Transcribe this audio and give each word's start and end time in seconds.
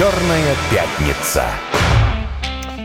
Черная 0.00 0.56
пятница. 0.70 1.44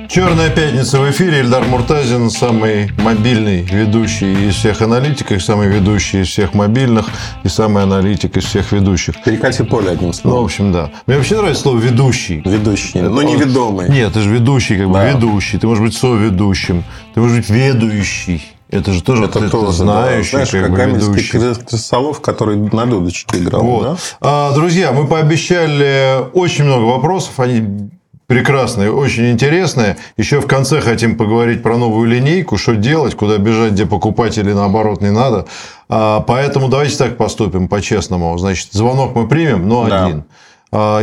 Черная 0.10 0.50
пятница 0.50 1.00
в 1.00 1.10
эфире. 1.12 1.40
Ильдар 1.40 1.64
Муртазин, 1.64 2.30
самый 2.30 2.92
мобильный 2.98 3.62
ведущий 3.62 4.50
из 4.50 4.56
всех 4.56 4.82
аналитиков, 4.82 5.42
самый 5.42 5.70
ведущий 5.70 6.24
из 6.24 6.28
всех 6.28 6.54
мобильных 6.54 7.08
и 7.46 7.48
самый 7.48 7.84
аналитик 7.84 8.36
из 8.36 8.44
всех 8.44 8.74
ведущих. 8.74 9.24
Перекати 9.24 9.64
поле 9.64 9.92
одним 9.92 10.08
Ну, 10.08 10.12
в 10.12 10.16
словом. 10.18 10.44
общем, 10.44 10.74
да. 10.74 10.90
Мне 11.08 11.16
вообще 11.16 11.38
нравится 11.38 11.62
слово 11.62 11.78
«ведущий». 11.78 12.42
Ведущий. 12.44 13.00
Ну, 13.00 13.22
не 13.22 13.38
ведомый. 13.38 13.90
Нет, 13.90 14.12
ты 14.12 14.20
же 14.20 14.30
ведущий, 14.32 14.76
как 14.76 14.88
бы 14.90 14.96
Да. 14.96 15.10
ведущий. 15.14 15.58
Ты 15.58 15.68
можешь 15.68 15.86
быть 15.86 15.96
соведущим. 15.96 16.84
Ты 17.14 17.22
можешь 17.22 17.38
быть 17.38 17.50
ведущий. 17.50 18.44
Это 18.76 18.92
же 18.94 19.04
тоже 19.04 19.26
Это 19.26 19.40
да. 19.40 19.72
знающий, 19.72 20.30
Знаешь, 20.32 20.50
как 20.52 20.76
как 20.76 20.88
ведущий. 20.90 21.38
крысолов, 21.68 22.22
который 22.22 22.56
на 22.58 22.86
дудочке 22.86 23.38
играл. 23.40 23.62
Вот. 23.64 23.84
да? 23.84 23.98
А, 24.22 24.54
друзья, 24.54 24.92
мы 24.92 25.08
пообещали 25.08 26.30
очень 26.34 26.66
много 26.66 26.84
вопросов. 26.84 27.40
Они 27.40 27.90
прекрасные, 28.28 28.92
очень 28.92 29.32
интересные. 29.32 29.98
Еще 30.18 30.42
в 30.42 30.48
конце 30.48 30.82
хотим 30.82 31.16
поговорить 31.16 31.62
про 31.62 31.78
новую 31.78 32.10
линейку, 32.10 32.58
что 32.58 32.76
делать, 32.76 33.16
куда 33.16 33.38
бежать, 33.38 33.74
где 33.74 33.86
покупать 33.86 34.38
или 34.38 34.52
наоборот 34.52 35.02
не 35.02 35.12
надо. 35.12 35.46
А, 35.90 36.22
поэтому 36.22 36.68
давайте 36.68 36.98
так 36.98 37.18
поступим 37.18 37.68
по-честному. 37.68 38.38
Значит, 38.38 38.70
звонок 38.72 39.16
мы 39.16 39.28
примем, 39.28 39.68
но 39.70 39.88
Да. 39.88 40.06
один. 40.06 40.24
А, 40.72 41.02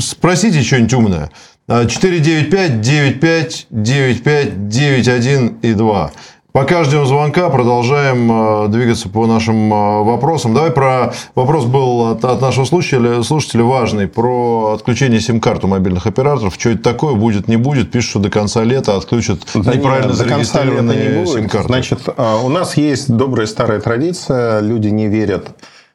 спросите 0.00 0.62
что-нибудь 0.62 0.94
умное. 0.94 1.30
А, 1.68 1.86
495 1.86 2.80
95 2.80 3.66
95 3.70 4.68
91 4.68 5.58
и 5.62 5.72
2. 5.74 6.10
Пока 6.52 6.82
ждем 6.82 7.06
звонка, 7.06 7.48
продолжаем 7.48 8.64
э, 8.64 8.68
двигаться 8.68 9.08
по 9.08 9.26
нашим 9.26 9.72
э, 9.72 10.02
вопросам. 10.02 10.52
Давай 10.52 10.72
про 10.72 11.12
вопрос 11.36 11.64
был 11.64 12.10
от, 12.10 12.24
от 12.24 12.40
нашего 12.40 12.64
слушателя, 12.64 13.22
слушателя 13.22 13.62
важный 13.62 14.08
про 14.08 14.72
отключение 14.74 15.20
сим-карт 15.20 15.64
у 15.64 15.68
мобильных 15.68 16.08
операторов. 16.08 16.54
Что 16.58 16.70
это 16.70 16.82
такое? 16.82 17.14
Будет, 17.14 17.46
не 17.46 17.56
будет? 17.56 17.92
Пишут, 17.92 18.10
что 18.10 18.18
до 18.18 18.30
конца 18.30 18.64
лета 18.64 18.96
отключат 18.96 19.40
Да 19.54 19.74
неправильно 19.74 20.08
нет, 20.08 20.16
зарегистрированные 20.16 21.26
сим-карты. 21.26 21.68
Значит, 21.68 22.00
а, 22.16 22.38
у 22.38 22.48
нас 22.48 22.76
есть 22.76 23.14
добрая 23.14 23.46
старая 23.46 23.80
традиция. 23.80 24.58
Люди 24.60 24.88
не 24.88 25.06
верят 25.06 25.50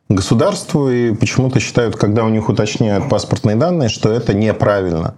государству 0.07 0.89
и 0.89 1.13
почему-то 1.13 1.59
считают, 1.59 1.97
когда 1.97 2.23
у 2.23 2.29
них 2.29 2.47
уточняют 2.47 3.09
паспортные 3.09 3.55
данные, 3.55 3.89
что 3.89 4.09
это 4.09 4.33
неправильно. 4.33 5.15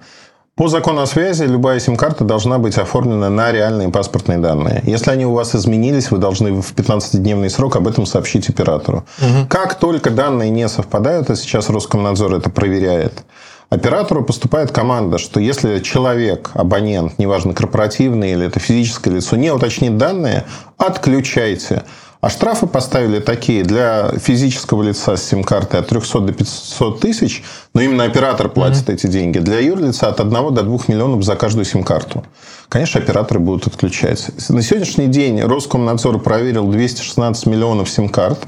По 0.57 0.69
закону 0.69 1.01
о 1.01 1.05
связи 1.05 1.43
любая 1.43 1.79
сим-карта 1.79 2.23
должна 2.23 2.57
быть 2.57 2.79
оформлена 2.79 3.29
на 3.29 3.51
реальные 3.51 3.89
паспортные 3.89 4.39
данные. 4.39 4.81
Если 4.85 5.11
они 5.11 5.23
у 5.23 5.33
вас 5.33 5.53
изменились, 5.53 6.09
вы 6.09 6.17
должны 6.17 6.51
в 6.51 6.73
15-дневный 6.73 7.51
срок 7.51 7.75
об 7.75 7.87
этом 7.87 8.07
сообщить 8.07 8.49
оператору. 8.49 9.05
Как 9.49 9.75
только 9.75 10.09
данные 10.09 10.49
не 10.49 10.67
совпадают, 10.67 11.29
а 11.29 11.35
сейчас 11.35 11.69
Роскомнадзор 11.69 12.33
это 12.33 12.49
проверяет, 12.49 13.23
оператору 13.69 14.23
поступает 14.23 14.71
команда, 14.71 15.19
что 15.19 15.39
если 15.39 15.77
человек, 15.77 16.49
абонент, 16.55 17.19
неважно, 17.19 17.53
корпоративный 17.53 18.31
или 18.31 18.47
это 18.47 18.59
физическое 18.59 19.11
лицо, 19.11 19.35
не 19.35 19.51
уточнит 19.51 19.95
данные, 19.97 20.43
отключайте. 20.79 21.83
А 22.19 22.29
штрафы 22.29 22.65
поставили 22.65 23.19
такие 23.19 23.63
для 23.63 24.11
физического 24.17 24.81
лица 24.81 25.17
с 25.17 25.23
сим-картой 25.23 25.81
от 25.81 25.87
300 25.87 26.19
до 26.21 26.33
500 26.33 26.99
тысяч, 26.99 27.43
но 27.73 27.81
именно 27.81 28.05
оператор 28.05 28.49
платит 28.49 28.89
эти 28.89 29.07
деньги. 29.07 29.37
Для 29.37 29.59
юрлица 29.59 30.07
от 30.07 30.19
1 30.19 30.31
до 30.31 30.63
2 30.63 30.79
миллионов 30.87 31.23
за 31.23 31.35
каждую 31.35 31.65
сим-карту. 31.65 32.25
Конечно, 32.69 32.99
операторы 32.99 33.39
будут 33.39 33.67
отключать. 33.67 34.27
На 34.49 34.61
сегодняшний 34.61 35.07
день 35.07 35.41
Роскомнадзор 35.41 36.19
проверил 36.19 36.67
216 36.67 37.45
миллионов 37.45 37.89
сим-карт. 37.89 38.39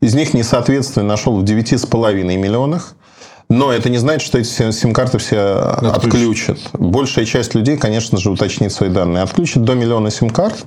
Из 0.00 0.14
них 0.14 0.32
несоответствие 0.32 1.04
нашел 1.04 1.36
в 1.36 1.44
9,5 1.44 2.36
миллионах. 2.36 2.94
Но 3.50 3.72
это 3.72 3.90
не 3.90 3.98
значит, 3.98 4.26
что 4.26 4.38
эти 4.38 4.70
сим-карты 4.70 5.18
все 5.18 5.40
отключат. 5.82 6.58
Большая 6.72 7.24
часть 7.24 7.54
людей, 7.54 7.76
конечно 7.76 8.16
же, 8.16 8.30
уточнит 8.30 8.72
свои 8.72 8.88
данные. 8.88 9.24
Отключат 9.24 9.64
до 9.64 9.74
миллиона 9.74 10.10
сим-карт. 10.10 10.64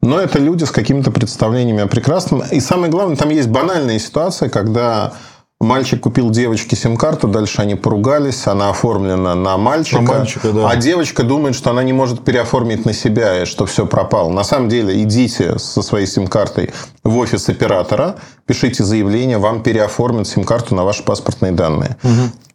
Но 0.00 0.20
это 0.20 0.38
люди 0.38 0.64
с 0.64 0.70
какими-то 0.70 1.10
представлениями 1.10 1.82
о 1.82 1.86
прекрасном. 1.86 2.42
И 2.52 2.60
самое 2.60 2.90
главное, 2.90 3.16
там 3.16 3.30
есть 3.30 3.48
банальная 3.48 3.98
ситуация, 3.98 4.48
когда 4.48 5.14
мальчик 5.60 6.00
купил 6.00 6.30
девочке 6.30 6.76
сим-карту, 6.76 7.26
дальше 7.28 7.60
они 7.62 7.74
поругались, 7.74 8.46
она 8.46 8.70
оформлена 8.70 9.34
на 9.34 9.56
мальчика, 9.56 10.00
На 10.02 10.12
мальчика, 10.18 10.52
да. 10.52 10.68
а 10.70 10.76
девочка 10.76 11.22
думает, 11.24 11.54
что 11.56 11.70
она 11.70 11.82
не 11.82 11.92
может 11.92 12.24
переоформить 12.24 12.84
на 12.84 12.92
себя, 12.92 13.42
и 13.42 13.44
что 13.44 13.66
все 13.66 13.84
пропало. 13.86 14.30
На 14.30 14.44
самом 14.44 14.68
деле, 14.68 15.02
идите 15.02 15.58
со 15.58 15.82
своей 15.82 16.06
сим-картой 16.06 16.70
в 17.02 17.16
офис 17.18 17.48
оператора, 17.48 18.16
пишите 18.46 18.84
заявление, 18.84 19.38
вам 19.38 19.62
переоформят 19.62 20.28
сим-карту 20.28 20.74
на 20.74 20.84
ваши 20.84 21.02
паспортные 21.02 21.52
данные. 21.52 21.96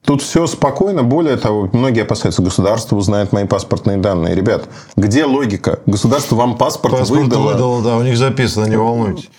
Тут 0.05 0.21
все 0.21 0.47
спокойно. 0.47 1.01
Более 1.03 1.37
того, 1.37 1.69
многие 1.71 2.01
опасаются, 2.01 2.41
государство 2.41 2.97
узнает 2.97 3.31
мои 3.31 3.45
паспортные 3.45 3.95
данные. 3.95 4.35
Ребят, 4.35 4.65
где 4.97 5.23
логика? 5.23 5.79
Государство 5.85 6.35
вам 6.35 6.57
паспорт, 6.57 6.99
Паспорт 6.99 7.21
выдало. 7.23 7.51
выдало, 7.53 7.81
да, 7.81 7.95
у 7.95 8.03
них 8.03 8.17
записано, 8.17 8.65
не 8.65 8.75
волнуйтесь. 8.75 9.29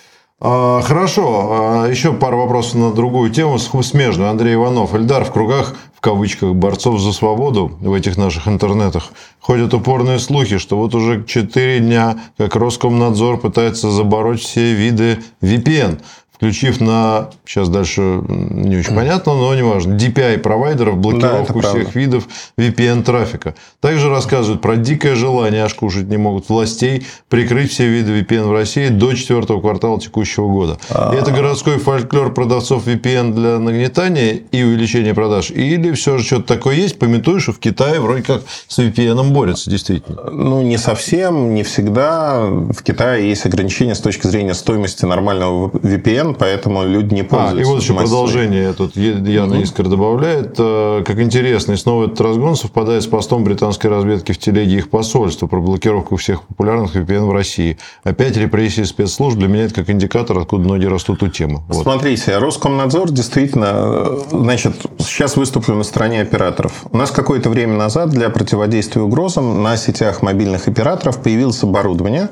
А, 0.41 0.83
Хорошо, 0.83 1.49
А, 1.51 1.89
еще 1.89 2.13
пару 2.13 2.39
вопросов 2.39 2.75
на 2.75 2.93
другую 2.93 3.31
тему, 3.31 3.59
смежную. 3.59 4.31
Андрей 4.31 4.55
Иванов. 4.55 4.95
Эльдар 4.95 5.25
в 5.25 5.33
кругах, 5.33 5.75
в 5.95 6.01
кавычках, 6.01 6.55
борцов 6.55 7.01
за 7.01 7.13
свободу 7.13 7.73
в 7.81 7.93
этих 7.93 8.17
наших 8.17 8.49
интернетах 8.49 9.13
ходят 9.41 9.75
упорные 9.75 10.19
слухи, 10.19 10.57
что 10.59 10.77
вот 10.79 10.95
уже 10.95 11.23
4 11.25 11.81
дня, 11.81 12.19
как 12.39 12.57
Роскомнадзор 12.57 13.39
пытается 13.39 13.91
забороть 13.91 14.41
все 14.41 14.73
виды 14.73 15.19
VPN, 15.43 16.01
включив 16.35 16.81
на, 16.81 17.31
сейчас 17.47 17.69
дальше 17.69 18.01
не 18.29 18.77
очень 18.77 18.95
понятно, 18.95 19.35
но 19.35 19.55
неважно, 19.55 19.95
DPI-провайдеров, 19.95 20.97
блокировку 20.97 21.61
правда. 21.61 21.81
всех 21.81 21.95
видов 21.95 22.29
VPN-трафика. 22.59 23.55
Также 23.81 24.11
рассказывают 24.11 24.61
про 24.61 24.77
дикое 24.77 25.15
желание, 25.15 25.65
аж 25.65 25.75
кушать 25.75 26.09
не 26.09 26.17
могут, 26.17 26.49
властей 26.49 27.07
прикрыть 27.29 27.71
все 27.71 27.89
виды 27.89 28.21
VPN 28.21 28.49
в 28.49 28.53
России 28.53 28.89
до 28.89 29.15
четвертого 29.15 29.61
квартала 29.61 30.01
текущего 30.01 30.49
года. 30.49 30.79
И 31.13 31.17
это 31.17 31.31
городской 31.31 31.79
фольклор 31.79 32.33
продавцов 32.33 32.87
VPN 32.87 33.33
для 33.33 33.59
нагнетания 33.59 34.41
и 34.51 34.63
увеличения 34.63 35.15
продаж? 35.15 35.51
Или 35.51 35.93
все 35.93 36.19
же 36.19 36.25
что-то 36.25 36.55
такое 36.55 36.77
есть? 36.77 36.99
Пометуешь, 36.99 37.45
что 37.45 37.53
в 37.53 37.59
Китае 37.59 38.01
вроде 38.01 38.23
как 38.23 38.43
с 38.69 38.79
VPN 38.79 39.31
борются, 39.31 39.71
действительно. 39.71 40.31
Ну, 40.31 40.63
не 40.63 40.79
совсем, 40.79 41.55
не 41.55 41.63
всегда. 41.63 42.41
В 42.45 42.83
Китае 42.83 43.29
есть 43.29 43.47
ограничения 43.47 43.95
с 43.95 44.01
точки 44.01 44.27
зрения 44.27 44.55
стоимости 44.55 45.05
нормального 45.05 45.69
VPN, 45.69 46.24
поэтому 46.33 46.85
люди 46.85 47.13
не 47.13 47.21
А, 47.21 47.25
пользуются. 47.25 47.61
и 47.61 47.65
вот 47.65 47.83
еще 47.83 47.93
массой. 47.93 48.07
продолжение 48.09 48.73
тут 48.73 48.97
Яна 48.97 49.57
Искра 49.63 49.85
добавляет. 49.89 50.55
Э, 50.59 51.03
Как 51.05 51.21
интересно, 51.21 51.73
и 51.73 51.77
снова 51.77 52.05
этот 52.07 52.21
разгон 52.21 52.57
совпадает 52.57 53.03
с 53.03 53.07
постом 53.07 53.45
британской 53.45 53.91
разведки 53.91 54.33
в 54.33 54.39
телеге 54.39 54.77
их 54.77 54.89
посольства 54.91 55.47
про 55.47 55.61
блокировку 55.61 56.17
всех 56.17 56.43
популярных 56.45 56.97
VPN 56.97 57.27
в 57.27 57.33
России. 57.33 57.77
Опять 58.05 58.37
репрессии 58.37 58.83
спецслужб 58.85 59.37
для 59.37 59.49
меня 59.49 59.65
это 59.65 59.75
как 59.75 59.91
индикатор, 59.91 60.39
откуда 60.39 60.67
ноги 60.69 60.87
растут 60.87 61.23
у 61.23 61.29
темы. 61.29 61.63
Вот. 61.69 61.83
Смотрите, 61.83 62.39
Роскомнадзор 62.39 63.11
действительно, 63.11 63.73
э, 63.75 64.19
значит, 64.31 64.75
сейчас 64.99 65.37
выступлю 65.37 65.75
на 65.75 65.83
стороне 65.83 66.23
операторов. 66.23 66.85
У 66.93 66.97
нас 66.97 67.11
какое-то 67.11 67.51
время 67.51 67.75
назад 67.77 68.11
для 68.11 68.31
противодействия 68.31 69.03
угрозам 69.03 69.63
на 69.63 69.77
сетях 69.77 70.23
мобильных 70.23 70.69
операторов 70.69 71.21
появилось 71.23 71.63
оборудование, 71.65 72.29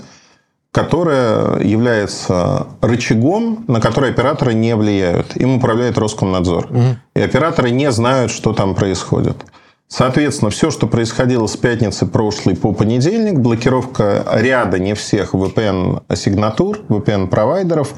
которое 0.72 1.60
является 1.60 2.66
рычагом, 2.80 3.64
на 3.68 3.80
который 3.80 4.10
операторы 4.10 4.54
не 4.54 4.74
влияют. 4.74 5.36
Им 5.36 5.56
управляет 5.56 5.98
Роскомнадзор. 5.98 6.68
И 7.14 7.20
операторы 7.20 7.70
не 7.70 7.92
знают, 7.92 8.32
что 8.32 8.52
там 8.54 8.74
происходит. 8.74 9.36
Соответственно, 9.86 10.50
все, 10.50 10.70
что 10.70 10.86
происходило 10.86 11.46
с 11.46 11.54
пятницы 11.58 12.06
прошлой 12.06 12.56
по 12.56 12.72
понедельник, 12.72 13.38
блокировка 13.38 14.24
ряда, 14.32 14.78
не 14.78 14.94
всех 14.94 15.34
VPN-сигнатур, 15.34 16.80
VPN-провайдеров, 16.88 17.88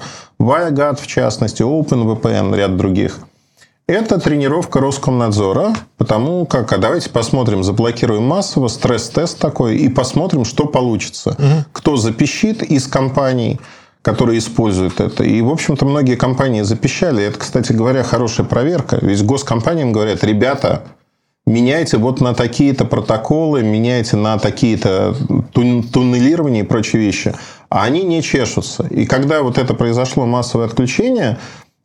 WireGuard 0.41 1.01
в 1.01 1.07
частности, 1.07 1.63
OpenVPN, 1.63 2.57
ряд 2.57 2.77
других. 2.77 3.21
Это 3.87 4.19
тренировка 4.19 4.81
Роскомнадзора, 4.81 5.75
потому 5.99 6.47
как, 6.47 6.73
а 6.73 6.79
давайте 6.79 7.11
посмотрим, 7.11 7.63
заблокируем 7.63 8.23
массово, 8.23 8.69
стресс-тест 8.69 9.39
такой, 9.39 9.77
и 9.77 9.91
посмотрим, 9.91 10.47
что 10.47 10.65
получится. 10.65 11.37
Кто 11.73 11.99
запищит 11.99 12.63
из 12.63 12.87
компаний, 12.87 13.61
которые 14.01 14.39
используют 14.39 15.01
это. 15.01 15.25
И, 15.25 15.41
в 15.43 15.51
общем-то, 15.51 15.85
многие 15.85 16.17
компании 16.17 16.63
запищали. 16.63 17.25
Это, 17.25 17.39
кстати 17.39 17.73
говоря, 17.73 18.03
хорошая 18.05 18.47
проверка. 18.47 18.99
Ведь 19.03 19.25
госкомпаниям 19.25 19.93
говорят, 19.93 20.25
ребята, 20.25 20.85
меняйте 21.47 21.99
вот 21.99 22.21
на 22.21 22.35
такие-то 22.35 22.87
протоколы, 22.87 23.63
меняйте 23.63 24.17
на 24.17 24.39
такие-то 24.39 25.15
тун- 25.53 25.83
туннелирования 25.83 26.63
и 26.63 26.67
прочие 26.67 27.03
вещи. 27.03 27.35
А 27.71 27.85
они 27.85 28.03
не 28.03 28.23
чешутся. 28.23 28.87
И 28.87 29.05
когда 29.07 29.43
вот 29.43 29.59
это 29.59 29.75
произошло 29.75 30.27
массовое 30.27 30.67
отключение, 30.67 31.39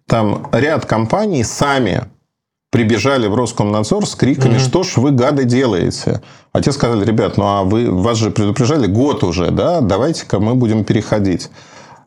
там 0.10 0.48
ряд 0.52 0.86
компаний 0.86 1.44
сами 1.44 2.04
прибежали 2.72 3.28
в 3.28 3.36
Роскомнадзор 3.36 4.06
с 4.06 4.16
криками, 4.16 4.58
что 4.58 4.84
ж 4.84 4.98
вы, 4.98 5.12
гады, 5.12 5.46
делаете? 5.46 6.22
А 6.52 6.62
те 6.62 6.72
сказали, 6.72 7.06
ребят, 7.06 7.38
ну 7.38 7.46
а 7.46 7.64
вы, 7.64 7.90
вас 7.92 8.18
же 8.18 8.32
предупреждали 8.32 8.88
год 8.88 9.24
уже, 9.24 9.52
да, 9.52 9.82
давайте-ка 9.82 10.40
мы 10.40 10.56
будем 10.56 10.84
переходить. 10.84 11.50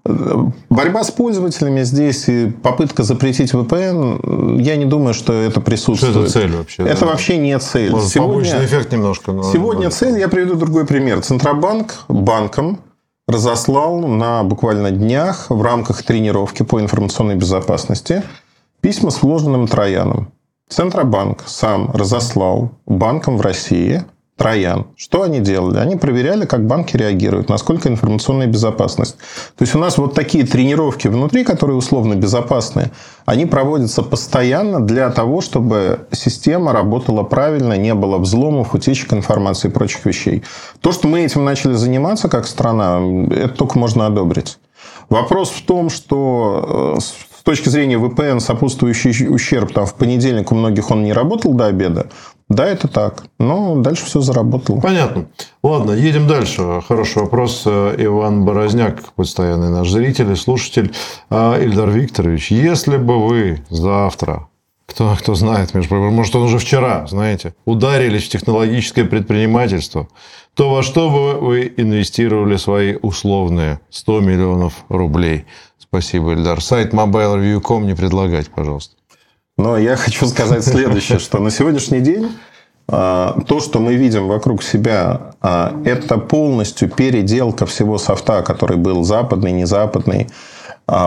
Борьба 0.05 1.05
с 1.05 1.13
пользователями 1.13 1.85
здесь 1.85 2.29
и 2.29 2.51
попытка 2.51 3.05
запретить 3.05 3.53
VPN, 3.53 4.61
я 4.61 4.75
не 4.77 4.85
думаю, 4.85 5.15
что 5.15 5.33
это 5.33 5.61
присутствует. 5.61 6.13
Что 6.13 6.23
это 6.25 6.33
цель 6.33 6.57
вообще? 6.57 6.83
Это 6.83 7.01
да? 7.03 7.07
вообще 7.07 7.37
не 7.37 7.57
цель. 7.61 7.93
Может, 7.93 8.09
сегодня, 8.09 8.65
эффект 8.65 8.93
немножко. 8.93 9.31
Но... 9.31 9.45
Сегодня 9.45 9.91
цель, 9.91 10.19
я 10.19 10.29
приведу 10.29 10.57
другой 10.57 10.87
пример. 10.87 11.21
Центробанк 11.21 12.05
банком 12.09 12.81
разослал 13.27 13.99
на 14.01 14.43
буквально 14.45 14.91
днях 14.91 15.51
в 15.51 15.63
рамках 15.63 16.03
тренировки 16.03 16.63
по 16.63 16.81
информационной 16.81 17.37
безопасности 17.37 18.23
письма 18.81 19.11
с 19.11 19.23
вложенным 19.23 19.69
трояном. 19.69 20.33
Центробанк 20.69 21.45
сам 21.47 21.91
разослал 21.93 22.73
банкам 22.87 23.37
в 23.37 23.41
России 23.41 24.05
Троян. 24.43 24.87
Что 24.97 25.23
они 25.23 25.39
делали? 25.39 25.79
Они 25.79 25.95
проверяли, 25.95 26.47
как 26.47 26.67
банки 26.67 26.97
реагируют, 26.97 27.49
насколько 27.49 27.89
информационная 27.89 28.49
безопасность. 28.49 29.17
То 29.57 29.63
есть 29.63 29.77
у 29.77 29.79
нас 29.79 29.99
вот 29.99 30.15
такие 30.15 30.45
тренировки 30.45 31.07
внутри, 31.07 31.45
которые 31.45 31.77
условно 31.77 32.17
безопасные, 32.17 32.91
они 33.25 33.47
проводятся 33.47 34.03
постоянно 34.03 34.81
для 34.81 35.11
того, 35.11 35.43
чтобы 35.43 36.09
система 36.11 36.73
работала 36.73 37.23
правильно, 37.23 37.77
не 37.77 37.95
было 37.95 38.19
взломов, 38.19 38.75
утечек 38.75 39.13
информации 39.13 39.69
и 39.69 39.71
прочих 39.71 40.05
вещей. 40.07 40.43
То, 40.81 40.91
что 40.91 41.07
мы 41.07 41.21
этим 41.21 41.45
начали 41.45 41.75
заниматься 41.75 42.29
как 42.29 42.49
страна, 42.49 43.01
это 43.31 43.51
только 43.51 43.79
можно 43.79 44.07
одобрить. 44.07 44.59
Вопрос 45.09 45.51
в 45.51 45.65
том, 45.65 45.89
что 45.89 46.97
э, 46.99 47.01
с 47.43 47.45
точки 47.45 47.69
зрения 47.71 47.97
VPN 47.97 48.39
сопутствующий 48.39 49.27
ущерб, 49.29 49.73
там 49.73 49.85
в 49.85 49.97
понедельник 49.97 50.53
у 50.53 50.55
многих 50.55 50.93
он 50.93 51.03
не 51.03 51.13
работал 51.13 51.55
до 51.55 51.67
обеда, 51.67 52.07
да, 52.49 52.67
это 52.67 52.87
так. 52.87 53.25
Но 53.41 53.75
дальше 53.75 54.05
все 54.05 54.21
заработало. 54.21 54.79
Понятно. 54.79 55.27
Ладно, 55.65 55.91
едем 55.91 56.29
дальше. 56.29 56.81
Хороший 56.87 57.23
вопрос. 57.25 57.67
Иван 57.67 58.45
Борозняк, 58.45 59.13
постоянный 59.15 59.71
наш 59.71 59.91
зритель 59.91 60.31
и 60.31 60.37
слушатель. 60.37 60.93
А, 61.31 61.59
Ильдар 61.61 61.91
Викторович, 61.91 62.53
если 62.53 62.97
бы 62.97 63.27
вы 63.27 63.65
завтра 63.71 64.47
кто, 64.93 65.17
кто 65.19 65.35
знает, 65.35 65.73
может, 65.75 66.37
он 66.37 66.43
уже 66.43 66.59
вчера, 66.59 67.07
знаете, 67.07 67.55
ударились 67.65 68.25
в 68.25 68.29
технологическое 68.29 69.05
предпринимательство, 69.07 70.07
то 70.55 70.71
во 70.71 70.83
что 70.83 71.11
бы 71.11 71.41
вы 71.41 71.73
инвестировали 71.77 72.57
свои 72.57 72.97
условные 73.01 73.81
100 73.89 74.21
миллионов 74.21 74.85
рублей? 74.91 75.47
Спасибо, 75.79 76.33
Ильдар. 76.33 76.61
Сайт 76.61 76.93
mobilereview.com 76.93 77.87
не 77.87 77.95
предлагать, 77.95 78.51
пожалуйста. 78.51 78.97
Но 79.57 79.79
я 79.79 79.97
хочу 79.97 80.27
сказать 80.27 80.65
следующее, 80.65 81.19
что 81.19 81.39
на 81.39 81.51
сегодняшний 81.51 82.01
день 82.01 82.29
а, 82.89 83.39
то, 83.49 83.61
что 83.61 83.79
мы 83.79 83.95
видим 83.95 84.29
вокруг 84.29 84.63
себя, 84.63 85.33
а, 85.41 85.75
это 85.87 86.19
полностью 86.19 86.91
переделка 86.91 87.65
всего 87.65 87.97
софта, 87.97 88.43
который 88.43 88.77
был 88.77 89.05
западный, 89.05 89.53
не 89.53 89.65
западный, 89.65 90.29
а, 90.29 90.33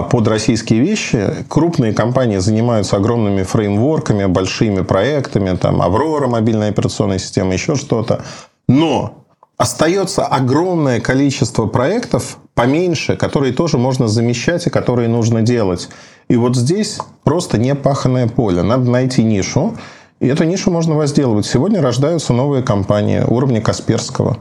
под 0.10 0.28
российские 0.28 0.80
вещи. 0.80 1.46
Крупные 1.48 1.94
компании 1.94 2.38
занимаются 2.38 2.96
огромными 2.96 3.44
фреймворками, 3.44 4.26
большими 4.26 4.82
проектами, 4.82 5.56
там 5.56 5.82
Аврора, 5.82 6.28
мобильная 6.28 6.70
операционная 6.70 7.20
система, 7.20 7.54
еще 7.54 7.76
что-то. 7.76 8.24
Но 8.68 9.26
остается 9.58 10.26
огромное 10.26 11.00
количество 11.00 11.68
проектов 11.68 12.38
поменьше, 12.56 13.16
которые 13.16 13.54
тоже 13.54 13.78
можно 13.78 14.08
замещать 14.08 14.66
и 14.66 14.70
которые 14.70 15.08
нужно 15.08 15.42
делать. 15.42 15.90
И 16.30 16.36
вот 16.36 16.56
здесь 16.56 17.00
просто 17.24 17.58
непаханное 17.58 18.28
поле. 18.28 18.64
Надо 18.64 18.90
найти 18.90 19.24
нишу, 19.24 19.78
и 20.20 20.28
эту 20.28 20.46
нишу 20.46 20.72
можно 20.72 20.96
возделывать. 20.96 21.46
Сегодня 21.46 21.82
рождаются 21.82 22.34
новые 22.34 22.64
компании 22.64 23.22
уровня 23.22 23.62
Касперского. 23.62 24.38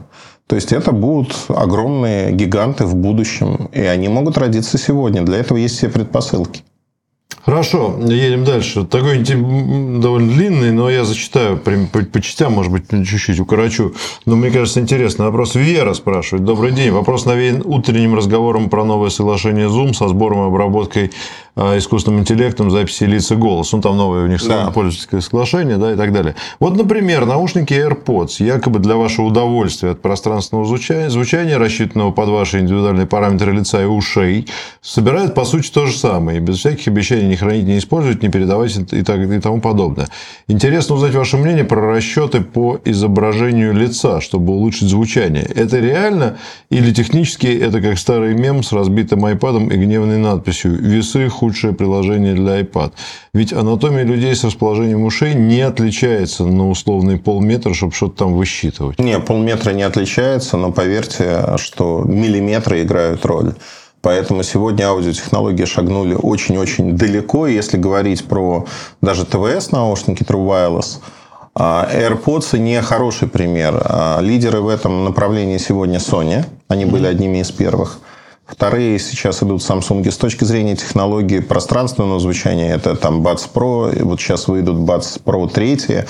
То 0.47 0.55
есть 0.55 0.71
это 0.71 0.91
будут 0.91 1.35
огромные 1.49 2.31
гиганты 2.31 2.85
в 2.85 2.95
будущем. 2.95 3.69
И 3.73 3.81
они 3.81 4.09
могут 4.09 4.37
родиться 4.37 4.77
сегодня. 4.77 5.23
Для 5.23 5.37
этого 5.37 5.57
есть 5.57 5.77
все 5.77 5.89
предпосылки. 5.89 6.63
Хорошо, 7.45 7.99
едем 7.99 8.43
дальше. 8.43 8.85
Такой 8.85 9.19
довольно 9.19 10.33
длинный, 10.33 10.71
но 10.71 10.89
я 10.89 11.05
зачитаю 11.05 11.57
по, 11.57 11.71
по 12.01 12.19
частям, 12.19 12.53
может 12.53 12.71
быть, 12.71 12.89
чуть-чуть 12.89 13.39
укорочу. 13.39 13.93
Но 14.25 14.35
мне 14.35 14.49
кажется, 14.49 14.79
интересный 14.79 15.25
вопрос. 15.25 15.53
Вера 15.53 15.93
спрашивает. 15.93 16.43
Добрый 16.43 16.71
день. 16.71 16.89
Вопрос 16.89 17.25
навеян 17.25 17.61
утренним 17.63 18.15
разговором 18.15 18.67
про 18.67 18.83
новое 18.83 19.11
соглашение 19.11 19.67
Zoom 19.67 19.93
со 19.93 20.07
сбором 20.07 20.45
и 20.45 20.47
обработкой 20.47 21.11
а, 21.57 21.77
искусственным 21.77 22.21
интеллектом 22.21 22.69
записи 22.71 23.03
лиц 23.03 23.31
и 23.31 23.35
голос. 23.35 23.71
Ну, 23.71 23.79
там 23.79 23.95
новое 23.95 24.25
у 24.25 24.27
них 24.27 24.45
да. 24.45 24.71
пользовательское 24.71 25.21
соглашение, 25.21 25.77
да, 25.77 25.93
и 25.93 25.95
так 25.95 26.11
далее. 26.11 26.35
Вот, 26.59 26.75
например, 26.75 27.25
наушники 27.25 27.73
AirPods, 27.73 28.43
якобы 28.43 28.79
для 28.79 28.95
вашего 28.95 29.27
удовольствия 29.27 29.91
от 29.91 30.01
пространственного 30.01 30.65
звучания, 30.65 31.09
звучания, 31.09 31.57
рассчитанного 31.57 32.11
под 32.11 32.29
ваши 32.29 32.59
индивидуальные 32.59 33.05
параметры 33.05 33.53
лица 33.53 33.81
и 33.81 33.85
ушей, 33.85 34.47
собирают, 34.81 35.33
по 35.33 35.45
сути, 35.45 35.71
то 35.71 35.85
же 35.85 35.95
самое, 35.95 36.41
без 36.41 36.57
всяких 36.57 36.87
обещаний 36.89 37.34
не 37.35 37.37
хранить, 37.37 37.65
не 37.65 37.77
использовать, 37.77 38.23
не 38.23 38.29
передавать 38.29 38.75
и, 38.91 39.03
так, 39.03 39.19
и 39.19 39.39
тому 39.39 39.61
подобное. 39.61 40.07
Интересно 40.47 40.95
узнать 40.95 41.13
ваше 41.13 41.37
мнение 41.37 41.65
про 41.65 41.81
расчеты 41.81 42.41
по 42.41 42.79
изображению 42.85 43.73
лица, 43.73 44.21
чтобы 44.21 44.53
улучшить 44.53 44.89
звучание. 44.89 45.43
Это 45.43 45.79
реально 45.79 46.37
или 46.69 46.93
технически 46.93 47.47
это 47.47 47.81
как 47.81 47.97
старый 47.97 48.33
мем 48.35 48.63
с 48.63 48.71
разбитым 48.71 49.25
айпадом 49.25 49.69
и 49.69 49.77
гневной 49.77 50.17
надписью 50.17 50.71
«Весы 50.81 51.27
худшее 51.29 51.73
приложение 51.73 52.33
для 52.33 52.61
iPad. 52.61 52.93
Ведь 53.33 53.53
анатомия 53.53 54.03
людей 54.03 54.33
с 54.33 54.43
расположением 54.43 55.03
ушей 55.03 55.33
не 55.35 55.61
отличается 55.61 56.45
на 56.45 56.69
условный 56.69 57.17
полметра, 57.17 57.73
чтобы 57.73 57.93
что-то 57.93 58.17
там 58.19 58.33
высчитывать. 58.33 58.99
Не, 58.99 59.19
полметра 59.19 59.71
не 59.71 59.83
отличается, 59.83 60.57
но 60.57 60.71
поверьте, 60.71 61.57
что 61.57 62.03
миллиметры 62.05 62.81
играют 62.81 63.25
роль. 63.25 63.53
Поэтому 64.05 64.43
сегодня 64.43 64.85
аудиотехнологии 64.85 65.65
шагнули 65.65 66.13
очень-очень 66.13 66.95
далеко. 66.95 67.47
Если 67.47 67.75
говорить 67.77 68.25
про 68.25 68.67
даже 69.01 69.25
ТВС 69.25 69.71
наушники 69.71 70.21
True 70.21 70.45
Wireless, 70.45 70.99
а, 71.55 71.89
AirPods 71.91 72.59
не 72.59 72.79
хороший 72.83 73.27
пример. 73.27 73.81
А, 73.83 74.19
лидеры 74.21 74.61
в 74.61 74.67
этом 74.67 75.05
направлении 75.05 75.57
сегодня 75.57 75.97
Sony. 75.97 76.45
Они 76.67 76.85
были 76.85 77.07
одними 77.07 77.39
из 77.39 77.49
первых. 77.49 77.97
Вторые 78.45 78.99
сейчас 78.99 79.41
идут 79.41 79.63
Samsung 79.63 80.07
с 80.11 80.17
точки 80.17 80.43
зрения 80.43 80.75
технологии 80.75 81.39
пространственного 81.39 82.19
звучания. 82.19 82.75
Это 82.75 82.95
там 82.95 83.25
Buds 83.25 83.49
Pro, 83.51 84.03
вот 84.03 84.21
сейчас 84.21 84.47
выйдут 84.47 84.87
Buds 84.87 85.19
Pro 85.25 85.51
3. 85.51 86.05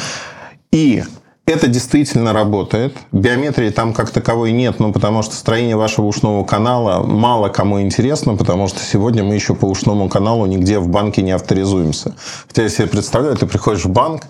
И 0.74 1.02
это 1.46 1.68
действительно 1.68 2.34
работает. 2.34 2.98
Биометрии 3.12 3.70
там 3.70 3.94
как 3.94 4.10
таковой 4.10 4.52
нет, 4.52 4.80
ну, 4.80 4.92
потому 4.92 5.22
что 5.22 5.36
строение 5.36 5.76
вашего 5.76 6.06
ушного 6.06 6.44
канала 6.44 7.04
мало 7.06 7.50
кому 7.50 7.82
интересно, 7.82 8.36
потому 8.36 8.68
что 8.68 8.80
сегодня 8.80 9.24
мы 9.24 9.36
еще 9.36 9.54
по 9.54 9.66
ушному 9.66 10.10
каналу 10.10 10.46
нигде 10.46 10.80
в 10.80 10.90
банке 10.90 11.22
не 11.22 11.32
авторизуемся. 11.32 12.16
Хотя 12.48 12.64
я 12.64 12.70
себе 12.70 12.88
представляю, 12.88 13.36
ты 13.38 13.46
приходишь 13.46 13.86
в 13.86 13.90
банк, 13.90 14.24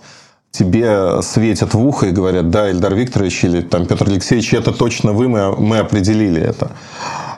тебе 0.51 1.21
светят 1.21 1.73
в 1.73 1.85
ухо 1.85 2.07
и 2.07 2.11
говорят, 2.11 2.49
да, 2.49 2.69
Эльдар 2.69 2.93
Викторович 2.93 3.45
или 3.45 3.61
там 3.61 3.85
Петр 3.85 4.07
Алексеевич, 4.07 4.53
это 4.53 4.71
точно 4.71 5.13
вы, 5.13 5.27
мы, 5.27 5.55
мы 5.55 5.79
определили 5.79 6.41
это. 6.41 6.71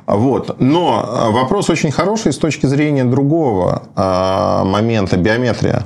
Вот. 0.08 0.60
Но 0.60 1.04
а, 1.06 1.30
вопрос 1.32 1.70
очень 1.70 1.92
хороший 1.92 2.32
с 2.32 2.38
точки 2.38 2.66
зрения 2.66 3.04
другого 3.04 3.84
а, 3.96 4.64
момента 4.64 5.18
биометрия. 5.18 5.86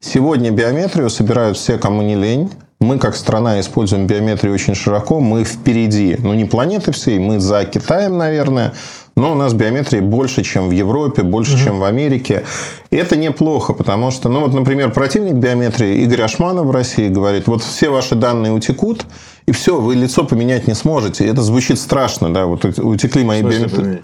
Сегодня 0.00 0.50
биометрию 0.50 1.08
собирают 1.08 1.56
все, 1.56 1.78
кому 1.78 2.02
не 2.02 2.14
лень. 2.14 2.50
Мы, 2.82 2.98
как 2.98 3.14
страна, 3.14 3.60
используем 3.60 4.06
биометрию 4.06 4.52
очень 4.52 4.74
широко. 4.74 5.20
Мы 5.20 5.44
впереди. 5.44 6.16
Ну, 6.18 6.34
не 6.34 6.44
планеты 6.44 6.90
всей, 6.90 7.18
мы 7.18 7.38
за 7.38 7.64
Китаем, 7.64 8.18
наверное. 8.18 8.72
Но 9.14 9.32
у 9.32 9.34
нас 9.34 9.52
биометрии 9.52 10.00
больше, 10.00 10.42
чем 10.42 10.68
в 10.68 10.72
Европе, 10.72 11.22
больше, 11.22 11.54
угу. 11.54 11.62
чем 11.62 11.78
в 11.78 11.84
Америке. 11.84 12.44
И 12.90 12.96
это 12.96 13.16
неплохо, 13.16 13.72
потому 13.72 14.10
что, 14.10 14.28
ну 14.28 14.40
вот, 14.40 14.52
например, 14.52 14.90
противник 14.90 15.34
биометрии 15.34 16.02
Игорь 16.02 16.22
Ашманов 16.22 16.66
в 16.66 16.70
России 16.70 17.08
говорит, 17.08 17.46
вот 17.46 17.62
все 17.62 17.90
ваши 17.90 18.14
данные 18.14 18.52
утекут, 18.52 19.06
и 19.46 19.52
все, 19.52 19.80
вы 19.80 19.94
лицо 19.94 20.24
поменять 20.24 20.66
не 20.66 20.74
сможете. 20.74 21.26
Это 21.26 21.42
звучит 21.42 21.78
страшно, 21.78 22.32
да, 22.32 22.46
вот 22.46 22.64
утекли 22.64 23.22
мои 23.22 23.42
биометрии. 23.42 24.02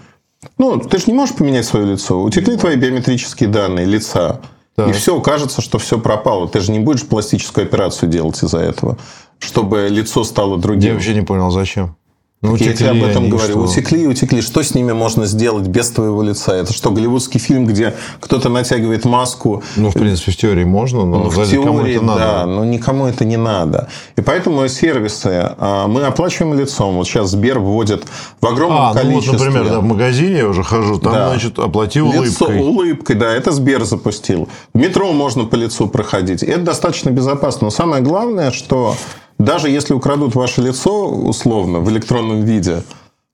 Ну, 0.57 0.79
ты 0.79 0.99
же 0.99 1.05
не 1.07 1.13
можешь 1.13 1.35
поменять 1.35 1.65
свое 1.65 1.85
лицо. 1.85 2.21
Утекли 2.21 2.55
твои 2.55 2.77
биометрические 2.77 3.49
данные 3.49 3.85
лица. 3.85 4.39
Так. 4.79 4.89
И 4.89 4.91
все, 4.93 5.19
кажется, 5.19 5.61
что 5.61 5.77
все 5.77 5.99
пропало. 5.99 6.47
Ты 6.47 6.61
же 6.61 6.71
не 6.71 6.79
будешь 6.79 7.05
пластическую 7.05 7.67
операцию 7.67 8.09
делать 8.09 8.41
из-за 8.41 8.59
этого, 8.59 8.97
чтобы 9.37 9.89
лицо 9.89 10.23
стало 10.23 10.57
другим. 10.57 10.91
Я 10.91 10.93
вообще 10.93 11.13
не 11.13 11.21
понял, 11.21 11.51
зачем. 11.51 11.97
Ну, 12.41 12.53
утекли, 12.53 12.69
я 12.69 12.73
тебе 12.73 12.89
об 12.91 13.03
этом 13.03 13.29
говорю. 13.29 13.51
Что? 13.51 13.59
Утекли 13.59 14.03
и 14.03 14.07
утекли. 14.07 14.41
Что 14.41 14.63
с 14.63 14.73
ними 14.73 14.93
можно 14.93 15.25
сделать 15.25 15.67
без 15.67 15.89
твоего 15.89 16.23
лица? 16.23 16.55
Это 16.55 16.71
что, 16.71 16.89
голливудский 16.89 17.37
фильм, 17.37 17.65
где 17.65 17.95
кто-то 18.21 18.47
натягивает 18.47 19.03
маску? 19.03 19.61
Ну, 19.75 19.89
в 19.89 19.93
принципе, 19.93 20.31
в 20.31 20.37
теории 20.37 20.63
можно, 20.63 21.03
но 21.03 21.23
ну, 21.23 21.29
в 21.29 21.35
теории, 21.35 21.65
кому 21.65 21.81
это 21.81 22.01
надо. 22.01 22.19
Да, 22.19 22.45
но 22.45 22.63
никому 22.63 23.07
это 23.07 23.25
не 23.25 23.35
надо. 23.35 23.89
И 24.15 24.21
поэтому 24.21 24.65
сервисы 24.69 25.53
а, 25.57 25.87
мы 25.87 26.03
оплачиваем 26.03 26.57
лицом. 26.57 26.95
Вот 26.95 27.07
сейчас 27.07 27.31
Сбер 27.31 27.59
вводит 27.59 28.05
в 28.39 28.47
огромном 28.47 28.91
а, 28.91 28.93
количестве. 28.93 29.33
Ну, 29.33 29.37
вот, 29.37 29.45
например, 29.45 29.69
да, 29.69 29.79
в 29.81 29.83
магазине 29.83 30.37
я 30.37 30.47
уже 30.47 30.63
хожу, 30.63 30.97
там, 30.97 31.11
да. 31.11 31.29
значит, 31.31 31.59
оплати 31.59 31.99
улыбкой. 31.99 32.25
Лицо, 32.29 32.45
улыбкой, 32.45 33.17
да, 33.17 33.33
это 33.33 33.51
Сбер 33.51 33.83
запустил. 33.83 34.47
В 34.73 34.77
метро 34.77 35.11
можно 35.11 35.43
по 35.43 35.55
лицу 35.55 35.89
проходить. 35.89 36.41
Это 36.43 36.61
достаточно 36.61 37.09
безопасно. 37.09 37.65
Но 37.65 37.69
самое 37.69 38.01
главное, 38.01 38.51
что 38.51 38.95
даже 39.39 39.69
если 39.69 39.93
украдут 39.93 40.35
ваше 40.35 40.61
лицо, 40.61 41.07
условно, 41.09 41.79
в 41.79 41.89
электронном 41.89 42.43
виде, 42.43 42.83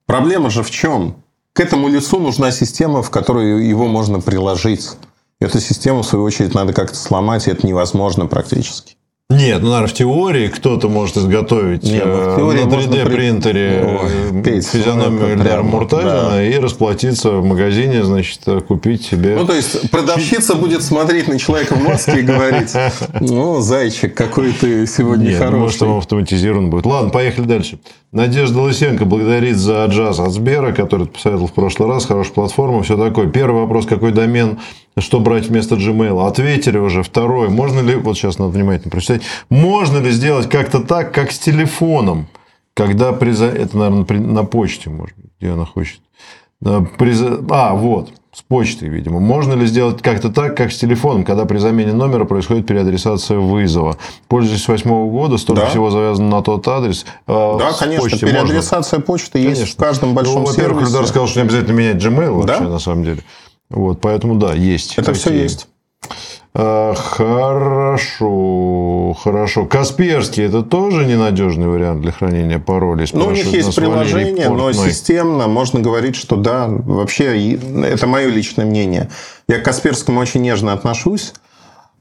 проблема 0.05 0.49
же 0.49 0.63
в 0.63 0.71
чем? 0.71 1.15
к 1.55 1.61
этому 1.61 1.87
лицу 1.87 2.19
нужна 2.19 2.51
система, 2.51 3.01
в 3.01 3.09
которую 3.09 3.65
его 3.65 3.87
можно 3.87 4.19
приложить. 4.19 4.97
Эту 5.39 5.61
систему, 5.61 6.01
в 6.01 6.05
свою 6.05 6.25
очередь, 6.25 6.53
надо 6.53 6.73
как-то 6.73 6.97
сломать, 6.97 7.47
и 7.47 7.51
это 7.51 7.65
невозможно 7.65 8.25
практически. 8.25 8.94
Нет, 9.31 9.63
ну, 9.63 9.69
наверное, 9.69 9.87
в 9.87 9.93
теории 9.93 10.47
кто-то 10.49 10.87
может 10.87 11.17
изготовить 11.17 11.81
Не, 11.81 12.05
ну, 12.05 12.13
в 12.13 12.33
э, 12.33 12.35
теории 12.37 12.59
на 12.59 12.65
можно 12.69 12.91
3D 12.91 13.05
принтере 13.11 13.99
Ой, 13.99 14.41
э, 14.45 14.61
физиономию 14.61 15.33
Эльдара 15.33 15.63
Муртазина 15.63 16.29
да. 16.29 16.43
и 16.43 16.59
расплатиться 16.59 17.31
в 17.31 17.43
магазине, 17.43 18.03
значит, 18.03 18.41
э, 18.45 18.61
купить 18.61 19.03
себе... 19.03 19.35
Ну, 19.35 19.47
то 19.47 19.55
есть, 19.55 19.89
продавщица 19.89 20.53
будет 20.53 20.83
смотреть 20.83 21.27
на 21.27 21.39
человека 21.39 21.73
в 21.73 21.81
маске 21.81 22.19
и 22.19 22.21
говорить, 22.21 22.71
ну, 23.19 23.61
зайчик, 23.61 24.13
какой 24.13 24.51
ты 24.51 24.85
сегодня 24.85 25.29
Нет, 25.29 25.39
ну, 25.39 25.57
может, 25.57 25.81
он 25.81 25.87
хороший. 25.87 26.03
автоматизирован 26.03 26.69
будет. 26.69 26.85
Ладно, 26.85 27.09
поехали 27.09 27.45
дальше. 27.45 27.79
Надежда 28.11 28.61
Лысенко 28.61 29.05
благодарит 29.05 29.57
за 29.57 29.83
джаз 29.85 30.19
от 30.19 30.33
Сбера, 30.33 30.71
который 30.71 31.07
ты 31.07 31.13
посоветовал 31.13 31.47
в 31.47 31.53
прошлый 31.53 31.89
раз. 31.89 32.05
Хорошая 32.05 32.33
платформа, 32.35 32.83
все 32.83 32.95
такое. 32.95 33.27
Первый 33.27 33.61
вопрос, 33.61 33.87
какой 33.87 34.11
домен, 34.11 34.59
что 35.01 35.19
брать 35.19 35.47
вместо 35.47 35.75
Gmail? 35.75 36.27
Ответили 36.27 36.77
уже. 36.77 37.03
Второй, 37.03 37.49
можно 37.49 37.81
ли, 37.81 37.95
вот 37.95 38.17
сейчас 38.17 38.37
надо 38.39 38.51
внимательно 38.51 38.91
прочитать, 38.91 39.21
можно 39.49 39.97
ли 39.97 40.09
сделать 40.11 40.49
как-то 40.49 40.79
так, 40.81 41.13
как 41.13 41.31
с 41.31 41.39
телефоном, 41.39 42.27
когда 42.73 43.11
при... 43.11 43.31
Это, 43.33 43.77
наверное, 43.77 44.03
при- 44.05 44.17
на 44.19 44.43
почте, 44.45 44.89
может 44.89 45.17
быть, 45.17 45.31
где 45.39 45.51
она 45.51 45.65
хочет. 45.65 45.99
Э, 46.65 46.81
при 46.97 47.13
А, 47.51 47.73
вот, 47.75 48.09
с 48.33 48.41
почтой, 48.41 48.89
видимо. 48.89 49.19
Можно 49.19 49.53
ли 49.53 49.65
сделать 49.65 50.01
как-то 50.01 50.29
так, 50.29 50.55
как 50.57 50.71
с 50.71 50.77
телефоном, 50.77 51.23
когда 51.25 51.45
при 51.45 51.57
замене 51.57 51.93
номера 51.93 52.23
происходит 52.25 52.65
переадресация 52.67 53.37
вызова? 53.37 53.97
Пользуясь 54.27 54.67
восьмого 54.67 55.09
года, 55.09 55.37
столько 55.37 55.63
Да. 55.63 55.69
всего 55.69 55.89
завязано 55.89 56.29
на 56.29 56.41
тот 56.41 56.67
адрес. 56.67 57.05
Э, 57.27 57.57
Да, 57.59 57.71
конечно, 57.79 58.01
можно? 58.09 58.17
переадресация 58.17 58.99
почты 58.99 59.39
есть 59.39 59.55
Конечно. 59.55 59.73
в 59.75 59.85
каждом 59.87 60.13
большом 60.13 60.43
ну, 60.43 60.45
во-первых, 60.47 60.79
сервисе. 60.87 60.91
Эльдар 60.95 61.07
сказал, 61.07 61.27
что 61.27 61.39
не 61.41 61.45
обязательно 61.47 61.73
менять 61.75 61.97
Gmail 62.03 62.31
вообще, 62.31 62.63
Да? 62.63 62.69
на 62.69 62.79
самом 62.79 63.03
деле. 63.03 63.21
Вот, 63.69 64.01
поэтому 64.01 64.35
да, 64.35 64.53
есть. 64.53 64.97
Это 64.97 65.13
все 65.13 65.33
есть. 65.33 65.67
А, 66.53 66.93
Хорошо, 67.95 69.13
хорошо. 69.21 69.65
Касперский 69.65 70.45
это 70.45 70.63
тоже 70.63 71.05
ненадежный 71.05 71.67
вариант 71.67 71.99
для 72.01 72.13
хранения 72.13 72.59
паролей. 72.59 73.07
Ну, 73.11 73.25
у 73.27 73.31
них 73.31 73.47
есть 73.47 73.75
приложение, 73.75 74.47
но 74.49 74.71
системно 74.71 75.47
можно 75.47 75.81
говорить, 75.81 76.15
что 76.15 76.37
да, 76.37 76.67
вообще 76.69 77.55
это 77.55 78.07
мое 78.07 78.29
личное 78.29 78.65
мнение. 78.65 79.09
Я 79.49 79.59
к 79.59 79.65
Касперскому 79.65 80.21
очень 80.21 80.41
нежно 80.41 80.71
отношусь. 80.71 81.33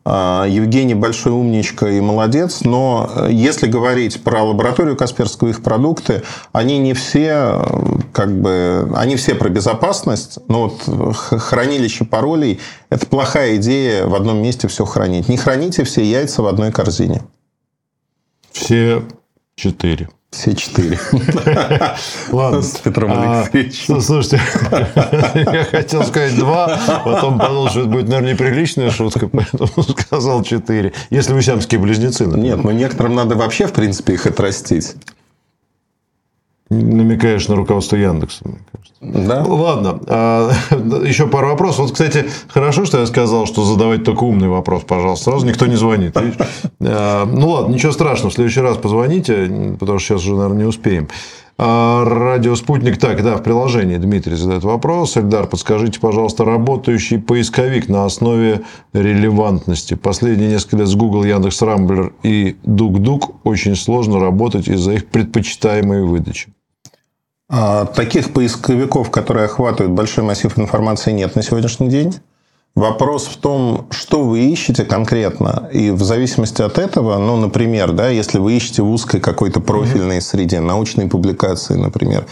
А, 0.07 0.45
Евгений 0.47 0.95
большой 0.95 1.33
умничка 1.33 1.89
и 1.89 1.99
молодец, 1.99 2.61
но 2.61 3.11
э, 3.17 3.29
если 3.33 3.67
говорить 3.67 4.23
про 4.23 4.43
лабораторию 4.43 4.97
Касперского, 4.97 5.49
их 5.49 5.63
продукты, 5.63 6.23
они 6.53 6.79
не 6.79 6.93
все, 6.93 7.63
э, 7.65 7.99
как 8.13 8.31
бы, 8.39 8.93
они 8.97 9.17
все 9.17 9.35
про 9.35 9.49
безопасность, 9.49 10.39
но 10.47 10.69
вот 10.69 10.83
э, 10.87 11.13
хранилище 11.39 12.05
паролей– 12.05 12.61
это 12.91 13.07
плохая 13.07 13.57
идея 13.57 14.05
в 14.05 14.15
одном 14.15 14.43
месте 14.43 14.69
все 14.69 14.85
хранить. 14.85 15.31
Не 15.31 15.39
храните 15.39 15.85
все 15.85 16.05
яйца 16.05 16.43
в 16.43 16.47
одной 16.49 16.71
корзине. 16.71 17.23
Все 18.53 19.03
четыре. 19.57 20.11
Все 20.35 20.55
четыре. 20.55 20.99
Ладно. 22.33 22.61
С 22.61 22.73
Петром 22.79 23.13
А, 23.13 23.43
Алексеевичем. 23.43 24.01
Слушайте, 24.01 24.41
я 25.35 25.65
хотел 25.65 26.03
сказать 26.05 26.37
два, 26.37 26.77
потом 27.05 27.39
подумал, 27.39 27.69
что 27.69 27.81
это 27.81 27.89
будет, 27.89 28.09
наверное, 28.09 28.33
неприличная 28.33 28.91
шутка, 28.91 29.29
поэтому 29.29 29.69
сказал 29.99 30.43
четыре. 30.43 30.93
Если 31.11 31.33
вы 31.33 31.41
сиамские 31.41 31.81
близнецы, 31.81 32.27
например. 32.27 32.57
Нет, 32.57 32.65
ну 32.65 32.73
некоторым 32.73 33.15
надо 33.15 33.37
вообще, 33.37 33.69
в 33.69 33.73
принципе, 33.73 34.15
их 34.15 34.27
отрастить. 34.27 34.95
Намекаешь 36.83 37.49
на 37.49 37.57
руководство 37.57 37.97
Яндекса, 37.97 38.41
мне 38.45 38.59
кажется. 38.71 38.95
Да? 39.29 39.45
Ладно, 39.45 40.01
а, 40.07 40.51
еще 41.05 41.27
пару 41.27 41.49
вопросов. 41.49 41.81
Вот, 41.81 41.93
кстати, 41.93 42.27
хорошо, 42.49 42.85
что 42.85 43.01
я 43.01 43.07
сказал, 43.07 43.47
что 43.47 43.65
задавать 43.65 44.05
только 44.05 44.25
умный 44.25 44.49
вопрос, 44.49 44.83
пожалуйста. 44.83 45.31
Сразу 45.31 45.47
никто 45.47 45.67
не 45.67 45.77
звонит. 45.77 46.17
А, 46.87 47.25
Ну 47.27 47.49
ладно, 47.49 47.73
ничего 47.73 47.93
страшного. 47.93 48.31
В 48.31 48.35
следующий 48.35 48.61
раз 48.61 48.77
позвоните, 48.77 49.77
потому 49.79 49.99
что 49.99 50.15
сейчас 50.15 50.23
уже, 50.23 50.35
наверное, 50.35 50.59
не 50.59 50.65
успеем. 50.65 51.09
А, 51.57 52.05
Радио 52.05 52.57
Спутник. 52.57 52.99
Так, 52.99 53.23
да, 53.23 53.37
в 53.37 53.43
приложении 53.43 53.97
Дмитрий 53.97 54.35
задает 54.35 54.65
вопрос. 54.65 55.17
Эльдар, 55.17 55.47
подскажите, 55.47 56.01
пожалуйста, 56.01 56.45
работающий 56.45 57.19
поисковик 57.19 57.89
на 57.89 58.05
основе 58.05 58.63
релевантности. 58.93 59.95
Последние 59.95 60.51
несколько 60.51 60.79
лет 60.79 60.89
с 60.89 60.95
Google, 60.95 61.25
Яндекс, 61.25 61.63
Рамблер 61.63 62.13
и 62.23 62.57
Дук-Дук 62.65 63.37
очень 63.45 63.77
сложно 63.77 64.19
работать 64.19 64.69
из-за 64.69 64.95
их 64.95 65.07
предпочитаемой 65.07 66.03
выдачи. 66.05 66.49
А, 67.49 67.85
Таких 67.87 68.33
поисковиков, 68.33 69.11
которые 69.11 69.47
охватывают 69.47 69.93
большой 69.93 70.25
массив 70.25 70.59
информации, 70.59 71.13
нет 71.13 71.37
на 71.37 71.43
сегодняшний 71.43 71.89
день. 71.89 72.15
Вопрос 72.75 73.27
в 73.27 73.37
том, 73.37 73.87
что 73.91 74.25
вы 74.25 74.51
ищете 74.51 74.85
конкретно. 74.85 75.69
И 75.73 75.93
в 75.93 76.03
зависимости 76.03 76.61
от 76.61 76.79
этого, 76.79 77.19
ну, 77.19 77.37
например, 77.37 77.93
да, 77.93 78.09
если 78.09 78.39
вы 78.39 78.55
ищете 78.55 78.83
в 78.83 78.91
узкой 78.91 79.21
какой-то 79.21 79.61
профильной 79.61 80.21
среде, 80.21 80.59
научной 80.59 81.07
публикации, 81.07 81.75
например, 81.75 82.27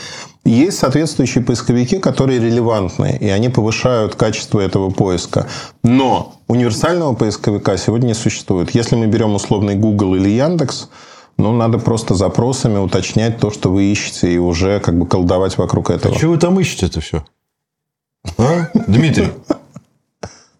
есть 0.45 0.78
соответствующие 0.78 1.45
поисковики, 1.45 2.00
которые 2.00 2.40
релевантны, 2.40 3.16
и 3.21 3.28
они 3.28 3.50
повышают 3.50 4.16
качество 4.16 4.59
этого 4.59 4.90
поиска. 4.90 5.47
Но 5.85 6.35
универсального 6.49 7.14
поисковика 7.14 7.76
сегодня 7.76 8.09
не 8.09 8.14
существует. 8.14 8.75
Если 8.75 8.97
мы 8.97 9.07
берем 9.07 9.37
условный 9.37 9.76
Google 9.76 10.16
или 10.16 10.31
Яндекс, 10.31 10.88
ну, 11.38 11.52
надо 11.52 11.78
просто 11.78 12.14
запросами 12.14 12.78
уточнять 12.78 13.38
то, 13.38 13.50
что 13.50 13.70
вы 13.72 13.84
ищете, 13.84 14.32
и 14.32 14.38
уже 14.38 14.80
как 14.80 14.98
бы 14.98 15.06
колдовать 15.06 15.58
вокруг 15.58 15.90
этого. 15.90 16.16
Что 16.16 16.28
вы 16.28 16.38
там 16.38 16.58
ищете 16.60 16.86
это 16.86 17.00
все? 17.00 17.24
А? 18.38 18.68
Дмитрий? 18.86 19.28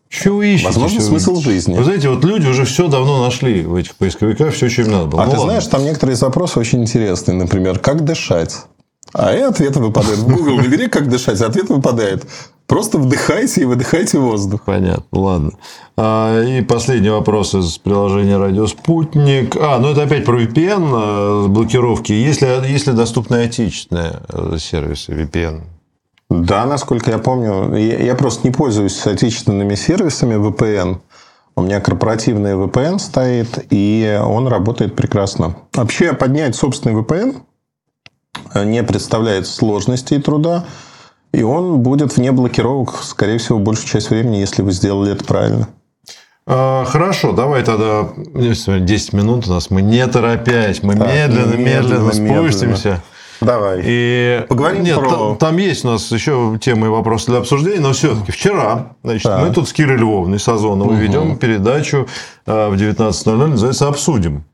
Что 0.09 0.33
вы 0.37 0.49
ищете? 0.49 0.67
Возможно, 0.69 1.01
вы- 1.01 1.07
смысл 1.07 1.37
жизни. 1.41 1.75
Вы 1.77 1.85
знаете, 1.85 2.09
вот 2.11 2.23
люди 2.25 2.47
уже 2.47 2.65
все 2.65 2.89
давно 2.89 3.23
нашли 3.25 3.63
в 3.63 3.75
этих 3.75 3.97
поисковиках, 3.97 4.53
все, 4.53 4.69
что 4.69 4.83
им 4.83 4.91
надо 4.91 5.07
было. 5.07 5.23
А 5.23 5.27
Ну, 5.27 5.31
ты 5.33 5.39
ладно. 5.39 5.53
знаешь, 5.53 5.67
там 5.69 5.85
некоторые 5.85 6.17
запросы 6.17 6.59
очень 6.61 6.83
интересные. 6.83 7.35
Например, 7.37 7.79
как 7.79 8.05
дышать? 8.05 8.57
А 9.15 9.35
и 9.35 9.41
ответ 9.41 9.77
выпадает. 9.77 10.19
В 10.19 10.27
Google 10.27 10.57
набери, 10.57 10.89
как 10.89 11.09
дышать, 11.09 11.41
а 11.41 11.47
ответ 11.47 11.69
выпадает. 11.71 12.27
Просто 12.73 12.97
вдыхайте 12.97 13.61
и 13.61 13.65
выдыхайте 13.67 14.19
воздух. 14.19 14.63
Понятно, 14.65 15.05
ладно. 15.21 15.51
А, 15.99 16.43
и 16.43 16.63
последний 16.63 17.11
вопрос 17.11 17.55
из 17.55 17.77
приложения 17.77 18.39
Радио 18.39 18.67
Спутник. 18.67 19.55
А, 19.61 19.79
ну 19.79 19.91
это 19.91 20.05
опять 20.05 20.25
про 20.25 20.41
VPN, 20.41 21.45
э, 21.45 21.49
блокировки. 21.49 22.13
Есть 22.13 22.41
ли, 22.41 22.49
есть 22.67 22.87
ли 22.87 22.95
доступные 22.95 23.45
отечественные 23.45 24.21
э, 24.27 24.57
сервисы 24.59 25.13
VPN? 25.13 25.61
Да, 26.31 26.65
насколько 26.65 27.11
я 27.11 27.19
помню, 27.19 27.77
я, 27.77 27.99
я 27.99 28.15
просто 28.15 28.49
не 28.49 28.55
пользуюсь 28.55 29.07
отечественными 29.07 29.75
сервисами 29.75 30.37
VPN. 30.37 30.97
У 31.57 31.61
меня 31.61 31.79
корпоративный 31.79 32.55
VPN 32.55 33.01
стоит, 33.01 33.67
и 33.69 34.19
он 34.25 34.49
работает 34.49 34.97
прекрасно. 34.97 35.57
Вообще, 35.75 36.15
поднять 36.15 36.57
собственный 36.57 36.99
VPN 37.03 37.37
не 38.65 38.83
представляет 38.83 39.47
сложности 39.47 40.15
и 40.15 40.23
труда, 40.23 40.65
и 41.33 41.43
он 41.43 41.81
будет 41.81 42.17
вне 42.17 42.33
блокировок, 42.33 43.03
скорее 43.03 43.39
всего, 43.39 43.59
большую 43.59 43.89
часть 43.89 44.11
времени, 44.11 44.37
если 44.37 44.63
вы 44.63 44.73
сделали 44.73 45.13
это 45.13 45.25
правильно. 45.25 45.69
А, 46.47 46.85
Хорошо, 46.85 47.33
давай 47.33 47.63
тогда 47.63 48.09
10 48.35 49.13
минут 49.13 49.47
у 49.49 49.53
нас. 49.53 49.71
Мы 49.71 49.81
не 49.83 50.07
торопясь, 50.07 50.83
мы 50.83 50.97
Так, 50.97 51.07
медленно, 51.09 51.55
медленно, 51.57 51.57
медленно, 51.57 52.13
медленно. 52.21 52.43
спустимся. 52.51 53.03
Давай. 53.41 53.81
И 53.85 54.45
Поговорим 54.49 54.85
Нет, 54.85 54.99
про- 54.99 55.11
там, 55.11 55.37
там 55.37 55.57
есть 55.57 55.85
у 55.85 55.89
нас 55.89 56.13
еще 56.13 56.59
темы 56.61 56.87
и 56.87 56.91
вопросы 56.91 57.27
для 57.27 57.39
обсуждения, 57.39 57.81
но 57.81 57.93
все-таки 57.93 58.31
вчера, 58.31 58.93
значит, 59.03 59.25
Так. 59.25 59.41
мы 59.43 59.53
тут 59.53 59.69
с 59.69 59.73
Кирой 59.73 59.97
Львовной 59.97 60.39
Сазоновой 60.39 60.97
ведем 60.97 61.37
передачу 61.37 62.07
э, 62.47 62.69
в 62.69 62.75
19.00, 62.75 63.47
называется 63.49 63.89
«Обсудим». 63.89 64.45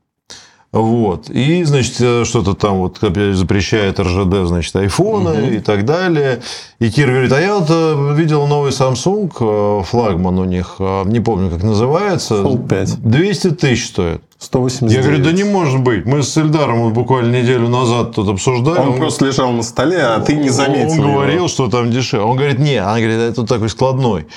Вот. 0.71 1.31
И, 1.31 1.63
значит, 1.63 1.95
э, 1.99 2.25
что-то 2.25 2.53
там 2.53 2.77
вот 2.77 2.99
запрещает 2.99 3.99
РЖД, 3.99 4.47
значит, 4.47 4.75
айфоны 4.75 5.55
и 5.55 5.59
так 5.59 5.83
далее. 5.83 6.41
И 6.77 6.91
Кира 6.91 7.09
говорит, 7.09 7.31
а 7.31 7.41
я 7.41 7.57
вот 7.57 7.69
э, 7.69 8.13
видел 8.15 8.45
новый 8.45 8.69
Samsung, 8.69 9.31
э, 9.39 9.83
флагман 9.83 10.37
у 10.37 10.45
них, 10.45 10.75
не 11.05 11.19
помню, 11.21 11.49
как 11.49 11.63
называется. 11.63 12.35
Fold 12.35 12.67
5. 12.67 13.01
200 13.01 13.51
тысяч 13.51 13.87
стоит. 13.87 14.21
189. 14.37 14.95
Я 14.95 15.01
говорю, 15.01 15.23
да 15.23 15.31
не 15.31 15.43
может 15.43 15.81
быть. 15.81 16.05
Мы 16.05 16.21
с 16.21 16.37
Эльдаром 16.37 16.83
вот 16.83 16.93
буквально 16.93 17.41
неделю 17.41 17.67
назад 17.67 18.13
тут 18.15 18.29
обсуждали. 18.29 18.79
Он 18.79 18.97
просто 18.97 19.25
лежал 19.25 19.51
на 19.51 19.63
столе, 19.63 20.01
а 20.01 20.19
ты 20.21 20.35
не 20.35 20.49
заметил. 20.49 20.91
Он 20.91 20.99
его. 20.99 21.13
говорил, 21.13 21.47
что 21.49 21.67
там 21.67 21.89
дешевле. 21.89 22.25
Он 22.25 22.37
говорит, 22.37 22.59
не, 22.59 22.77
она 22.77 22.99
говорит, 22.99 23.17
это 23.17 23.45
такой 23.45 23.69
складной. 23.69 24.27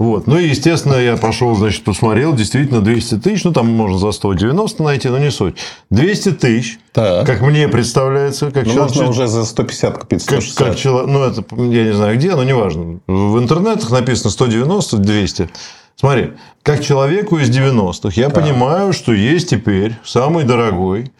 Вот. 0.00 0.26
Ну 0.26 0.38
и, 0.38 0.48
естественно, 0.48 0.94
я 0.94 1.18
пошел, 1.18 1.54
значит, 1.54 1.84
посмотрел, 1.84 2.32
действительно, 2.34 2.80
200 2.80 3.18
тысяч, 3.18 3.44
ну, 3.44 3.52
там 3.52 3.66
можно 3.66 3.98
за 3.98 4.12
190 4.12 4.82
найти, 4.82 5.08
но 5.10 5.18
не 5.18 5.30
суть. 5.30 5.56
200 5.90 6.30
тысяч, 6.32 6.78
Так. 6.94 7.26
как 7.26 7.42
мне 7.42 7.68
представляется, 7.68 8.50
как 8.50 8.64
Ну, 8.64 8.72
человек- 8.72 8.94
можно 8.96 9.10
уже 9.10 9.26
за 9.26 9.44
150 9.44 9.98
купить, 9.98 10.24
как, 10.24 10.40
160. 10.40 10.68
как 10.68 10.76
чело- 10.78 11.06
ну, 11.06 11.22
это 11.22 11.44
я 11.54 11.84
не 11.84 11.92
знаю 11.92 12.16
где, 12.16 12.34
но 12.34 12.44
неважно. 12.44 13.00
В 13.06 13.38
интернетах 13.38 13.90
написано 13.90 14.30
190, 14.30 14.96
200. 14.96 15.50
Смотри, 15.96 16.32
как 16.62 16.82
человеку 16.82 17.36
из 17.36 17.50
90-х, 17.50 18.18
я 18.18 18.30
понимаю, 18.30 18.94
что 18.94 19.12
есть 19.12 19.50
теперь 19.50 19.96
самый 20.02 20.44
дорогой 20.44 21.12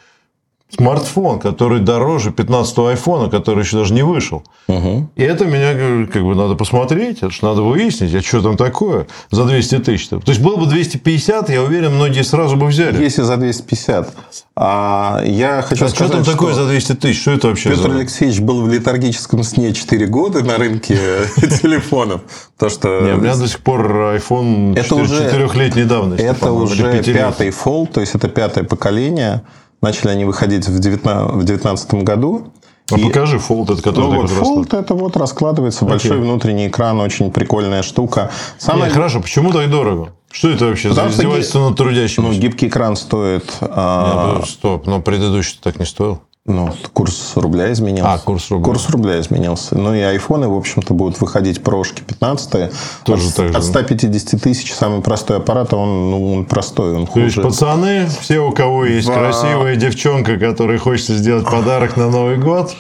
смартфон, 0.76 1.40
который 1.40 1.80
дороже 1.80 2.30
15-го 2.30 2.86
айфона, 2.86 3.28
который 3.28 3.64
еще 3.64 3.76
даже 3.76 3.92
не 3.94 4.02
вышел. 4.02 4.42
И 4.68 5.22
это 5.22 5.44
меня 5.44 6.06
как 6.06 6.22
бы 6.22 6.34
надо 6.34 6.54
посмотреть, 6.54 7.18
это 7.18 7.30
же 7.30 7.38
надо 7.42 7.62
выяснить, 7.62 8.14
а 8.14 8.22
что 8.22 8.40
там 8.42 8.56
такое 8.56 9.06
за 9.30 9.44
200 9.44 9.78
тысяч. 9.80 10.08
То 10.08 10.20
есть 10.26 10.40
было 10.40 10.56
бы 10.56 10.66
250, 10.66 11.50
я 11.50 11.62
уверен, 11.62 11.94
многие 11.94 12.22
сразу 12.22 12.56
бы 12.56 12.66
взяли. 12.66 13.02
Если 13.02 13.22
за 13.22 13.36
250. 13.36 14.14
А 14.56 15.22
я 15.24 15.62
хочу 15.62 15.84
А 15.84 15.88
что 15.88 15.96
сказать, 15.96 16.12
там 16.12 16.22
что 16.24 16.32
такое 16.32 16.54
за 16.54 16.66
200 16.66 16.94
тысяч? 16.94 17.20
Что 17.22 17.32
это 17.32 17.48
вообще 17.48 17.70
Петр 17.70 17.90
за... 17.90 17.96
Алексеевич 17.96 18.40
был 18.40 18.62
в 18.62 18.68
летаргическом 18.68 19.42
сне 19.42 19.72
4 19.72 20.06
года 20.06 20.44
на 20.44 20.56
рынке 20.58 20.96
телефонов. 21.36 22.20
То, 22.58 22.68
что... 22.68 23.00
Не, 23.00 23.14
у 23.14 23.16
меня 23.18 23.34
до 23.36 23.48
сих 23.48 23.60
пор 23.60 23.90
iPhone 23.90 24.78
Это 24.78 24.94
уже- 24.94 25.24
4-летней 25.28 25.84
давности. 25.84 26.22
Это 26.22 26.52
уже 26.52 27.02
пятый 27.02 27.48
Fold, 27.48 27.92
то 27.92 28.00
есть 28.00 28.14
это 28.14 28.28
пятое 28.28 28.64
поколение. 28.64 29.42
Начали 29.80 30.08
они 30.10 30.25
выходить 30.25 30.66
в 30.68 30.78
2019 30.78 31.94
году. 32.04 32.52
А 32.92 32.99
И- 32.99 33.04
покажи 33.04 33.38
фолд, 33.38 33.70
это 33.70 33.82
который 33.82 34.10
Ну 34.10 34.20
вот. 34.22 34.30
Fold 34.30 34.76
это 34.76 34.94
вот 34.94 35.16
раскладывается 35.16 35.84
большой 35.84 36.18
внутренний 36.18 36.68
экран, 36.68 37.00
очень 37.00 37.30
прикольная 37.30 37.82
штука. 37.82 38.30
Не, 38.58 38.60
Самое 38.60 38.90
хорошо, 38.90 39.20
почему 39.20 39.52
так 39.52 39.70
дорого? 39.70 40.12
Что 40.30 40.50
это 40.50 40.66
вообще 40.66 40.88
Потому 40.90 41.08
за 41.10 41.14
издевательство 41.16 41.60
над 41.60 41.70
ну, 41.70 41.75
трудящимся? 41.76 42.38
гибкий 42.38 42.68
экран 42.68 42.96
стоит, 42.96 43.44
а, 43.60 44.38
Ну, 44.40 44.46
Стоп, 44.46 44.87
но 44.87 45.00
предыдущий 45.00 45.58
так 45.62 45.78
не 45.78 45.87
стоил. 45.87 46.20
Ну, 46.47 46.73
курс 46.92 47.32
рубля 47.37 47.70
изменился. 47.73 48.12
А, 48.14 48.18
курс 48.18 48.50
рубля. 48.50 48.64
Курс 48.64 48.88
рубля 48.88 49.20
изменился. 49.20 49.76
Ну 49.76 49.94
и 49.94 50.00
айфоны, 50.00 50.49
в 50.49 50.56
общем-то, 50.56 50.94
будут 50.94 51.20
выходить 51.20 51.62
прошки 51.62 52.02
15 52.02 52.70
Тоже 53.04 53.28
от, 53.28 53.35
так 53.35 53.47
же, 53.49 53.54
от 53.54 53.62
да? 53.62 53.62
150 53.62 54.40
тысяч 54.40 54.73
самый 54.75 55.02
простой 55.02 55.37
аппарат, 55.37 55.73
а 55.73 55.76
он, 55.76 56.11
ну, 56.11 56.32
он 56.35 56.47
простой, 56.47 56.94
он 56.94 57.06
То 57.06 57.20
есть, 57.20 57.37
хуже. 57.37 57.47
пацаны, 57.47 58.09
все, 58.20 58.38
у 58.40 58.52
кого 58.52 58.87
есть 58.87 59.06
Во- 59.06 59.14
красивая 59.14 59.76
девчонка, 59.76 60.38
которой 60.38 60.78
хочется 60.78 61.14
сделать 61.14 61.44
подарок 61.44 61.97
на 61.97 62.09
Новый 62.11 62.38
год, 62.38 62.75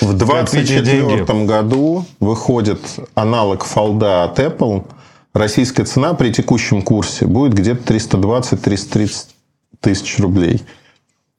В 0.00 0.18
Копите 0.18 0.80
деньги. 0.82 1.16
2024 1.24 1.44
году 1.44 2.06
выходит 2.20 2.80
аналог 3.14 3.64
фолда 3.64 4.24
от 4.24 4.38
Apple. 4.40 4.84
Российская 5.34 5.84
цена 5.84 6.14
при 6.14 6.32
текущем 6.32 6.80
курсе 6.80 7.26
будет 7.26 7.52
где-то 7.54 7.92
320-330 7.92 9.26
тысяч 9.80 10.18
рублей. 10.18 10.62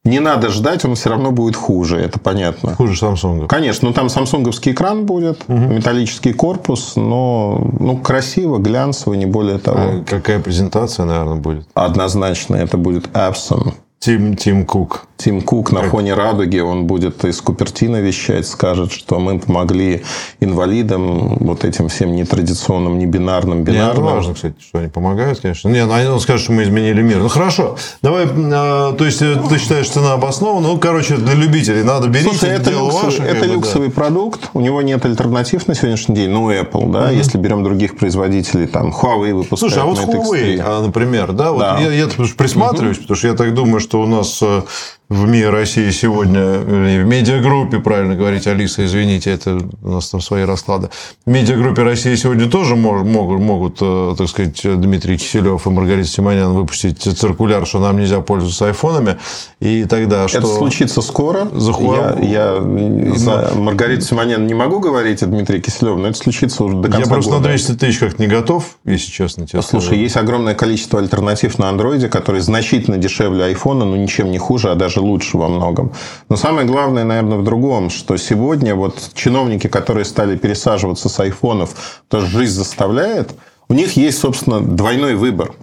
Не 0.05 0.19
надо 0.19 0.49
ждать, 0.49 0.85
он 0.85 0.93
все 0.93 1.09
равно 1.09 1.31
будет 1.31 1.55
хуже, 1.55 1.97
это 1.99 2.19
понятно. 2.19 2.75
хуже 2.75 2.93
Samsung. 2.93 3.47
Конечно, 3.47 3.87
ну 3.87 3.93
там 3.93 4.09
самсунговский 4.09 4.71
экран 4.71 5.05
будет, 5.05 5.47
металлический 5.49 6.31
корпус, 6.31 6.93
но 6.95 7.67
ну, 7.79 7.97
красиво, 7.97 8.59
глянцево, 8.59 9.15
не 9.15 9.25
более 9.25 9.57
того. 9.57 9.79
А 9.79 10.03
какая 10.07 10.39
презентация, 10.39 11.05
наверное, 11.05 11.37
будет? 11.37 11.67
Однозначно 11.73 12.55
это 12.55 12.77
будет 12.77 13.07
Epson. 13.07 13.73
Тим, 13.99 14.35
Тим 14.35 14.65
Кук. 14.65 15.07
Тим 15.17 15.41
Кук 15.41 15.71
на 15.71 15.83
фоне 15.83 16.13
радуги, 16.13 16.59
он 16.59 16.85
будет 16.87 17.23
из 17.23 17.39
Купертино 17.39 17.97
вещать, 18.01 18.45
скажет, 18.47 18.91
что 18.91 19.17
мы 19.19 19.39
помогли 19.39 20.03
инвалидам, 20.41 21.37
вот 21.39 21.63
этим 21.63 21.87
всем 21.87 22.15
нетрадиционным, 22.15 22.99
небинарным, 22.99 23.59
Не, 23.59 23.63
это 23.63 23.71
бинарным. 23.71 24.05
важно, 24.05 24.33
кстати, 24.33 24.55
что 24.59 24.79
они 24.79 24.89
помогают, 24.89 25.39
конечно. 25.39 25.69
Не, 25.69 25.85
ну, 25.85 26.13
он 26.13 26.19
скажет, 26.19 26.41
что 26.43 26.51
мы 26.51 26.63
изменили 26.63 27.01
мир. 27.01 27.19
Ну, 27.19 27.29
хорошо. 27.29 27.77
Давай, 28.01 28.27
а, 28.27 28.93
то 28.93 29.05
есть, 29.05 29.21
э, 29.21 29.35
ты 29.49 29.57
считаешь, 29.57 29.87
цена 29.89 30.13
обоснована? 30.13 30.67
Ну, 30.67 30.77
короче, 30.77 31.15
для 31.15 31.33
любителей 31.33 31.83
надо 31.83 32.07
берите, 32.07 32.29
Слушай, 32.31 32.49
это, 32.49 32.69
дело 32.71 32.87
люксовый, 32.87 33.05
ваше. 33.05 33.23
это 33.23 33.39
бы, 33.41 33.47
да. 33.47 33.53
люксовый 33.53 33.91
продукт, 33.91 34.49
у 34.53 34.59
него 34.59 34.81
нет 34.81 35.05
альтернатив 35.05 35.67
на 35.67 35.75
сегодняшний 35.75 36.15
день, 36.15 36.29
ну, 36.29 36.51
Apple, 36.51 36.91
да, 36.91 37.09
если 37.11 37.37
берем 37.37 37.63
других 37.63 37.95
производителей, 37.97 38.67
там, 38.67 38.89
Huawei 38.91 39.33
выпускает 39.33 39.59
Слушай, 39.59 39.81
а 39.81 39.85
вот 39.85 39.97
Huawei, 39.99 40.57
X3. 40.57 40.63
а, 40.65 40.81
например, 40.81 41.31
да, 41.31 41.51
вот 41.51 41.59
Да. 41.59 41.79
я, 41.79 41.91
я 41.91 42.07
присматриваюсь, 42.37 42.97
потому 42.97 43.15
что 43.15 43.27
я 43.29 43.33
так 43.33 43.53
думаю, 43.53 43.79
что 43.79 44.01
у 44.01 44.05
нас 44.07 44.39
э, 44.41 44.61
в 45.07 45.27
МИА 45.27 45.51
России 45.51 45.91
сегодня, 45.91 46.57
в 46.57 47.03
медиагруппе, 47.05 47.79
правильно 47.79 48.15
говорить, 48.15 48.47
Алиса, 48.47 48.83
извините, 48.85 49.29
это 49.31 49.59
у 49.83 49.89
нас 49.91 50.09
там 50.09 50.19
свои 50.19 50.43
расклады. 50.45 50.89
В 51.25 51.29
медиагруппе 51.29 51.83
России 51.83 52.15
сегодня 52.15 52.49
тоже 52.49 52.75
могут, 52.75 53.39
могут, 53.39 53.77
э, 53.81 54.15
так 54.17 54.27
сказать, 54.27 54.59
Дмитрий 54.63 55.17
Киселев 55.17 55.67
и 55.67 55.69
Маргарита 55.69 56.07
Симонян 56.07 56.53
выпустить 56.53 57.03
циркуляр, 57.03 57.67
что 57.67 57.79
нам 57.79 57.99
нельзя 57.99 58.21
пользоваться 58.21 58.65
айфонами. 58.67 59.17
И 59.59 59.85
тогда 59.85 60.27
что... 60.27 60.39
Это 60.39 60.47
случится 60.47 61.01
скоро. 61.01 61.45
За 61.53 61.71
Huawei- 61.71 62.25
Я, 62.25 62.55
я 62.55 63.15
за 63.15 63.51
Маргариту 63.55 64.01
Симонян 64.01 64.47
не 64.47 64.55
могу 64.55 64.79
говорить, 64.79 65.21
а 65.21 65.27
Дмитрия 65.27 65.59
Киселева, 65.59 65.97
но 65.97 66.07
это 66.07 66.17
случится 66.17 66.63
уже 66.63 66.77
до 66.77 66.89
конца 66.89 66.99
Я 67.01 67.05
просто 67.05 67.31
на 67.31 67.37
года. 67.37 67.49
200 67.49 67.71
тысяч 67.73 67.99
как-то 67.99 68.21
не 68.23 68.27
готов, 68.27 68.77
если 68.85 69.11
честно 69.11 69.45
тебе 69.45 69.61
Слушай, 69.61 69.85
скажу. 69.85 70.01
есть 70.01 70.17
огромное 70.17 70.55
количество 70.55 70.99
альтернатив 70.99 71.59
на 71.59 71.69
андроиде, 71.69 72.09
которые 72.09 72.41
значительно 72.41 72.97
дешевле 72.97 73.43
айфона, 73.45 73.85
но 73.85 73.95
ничем 73.95 74.31
не 74.31 74.39
хуже, 74.39 74.71
а 74.71 74.75
даже 74.75 74.94
лучше 75.01 75.37
во 75.37 75.47
многом. 75.47 75.91
Но 76.29 76.35
самое 76.35 76.65
главное, 76.67 77.03
наверное, 77.03 77.37
в 77.37 77.43
другом, 77.43 77.89
что 77.89 78.17
сегодня 78.17 78.75
вот 78.75 78.95
чиновники, 79.13 79.67
которые 79.67 80.05
стали 80.05 80.35
пересаживаться 80.37 81.09
с 81.09 81.19
айфонов, 81.19 82.01
то 82.07 82.21
жизнь 82.21 82.53
заставляет, 82.55 83.35
у 83.69 83.73
них 83.73 83.97
есть, 83.97 84.19
собственно, 84.19 84.59
двойной 84.59 85.15
выбор. 85.15 85.53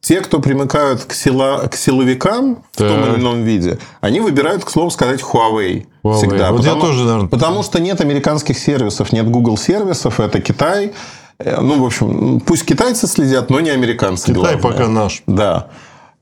Те, 0.00 0.20
кто 0.20 0.40
примыкают 0.40 1.04
к, 1.04 1.12
сила, 1.12 1.68
к 1.70 1.76
силовикам 1.76 2.64
в 2.72 2.76
том 2.78 2.88
Так. 2.88 3.08
или 3.08 3.20
ином 3.20 3.44
виде, 3.44 3.78
они 4.00 4.18
выбирают, 4.18 4.64
к 4.64 4.70
слову 4.70 4.90
сказать, 4.90 5.20
Huawei. 5.20 5.86
Huawei. 6.02 6.14
Всегда. 6.16 6.50
Вот 6.50 6.64
я 6.64 6.74
тоже, 6.74 7.04
наверное, 7.04 7.28
Потому 7.28 7.62
что 7.62 7.80
нет 7.80 8.00
американских 8.00 8.58
сервисов, 8.58 9.12
нет 9.12 9.30
Google 9.30 9.56
сервисов, 9.56 10.18
это 10.18 10.40
Китай. 10.40 10.92
Э, 11.38 11.60
Ну, 11.60 11.80
в 11.80 11.86
общем, 11.86 12.40
пусть 12.40 12.66
китайцы 12.66 13.06
следят, 13.06 13.48
но 13.48 13.60
не 13.60 13.70
американцы. 13.70 14.34
Китай 14.34 14.56
главное. 14.56 14.58
пока 14.60 14.88
наш. 14.88 15.22
Да. 15.28 15.68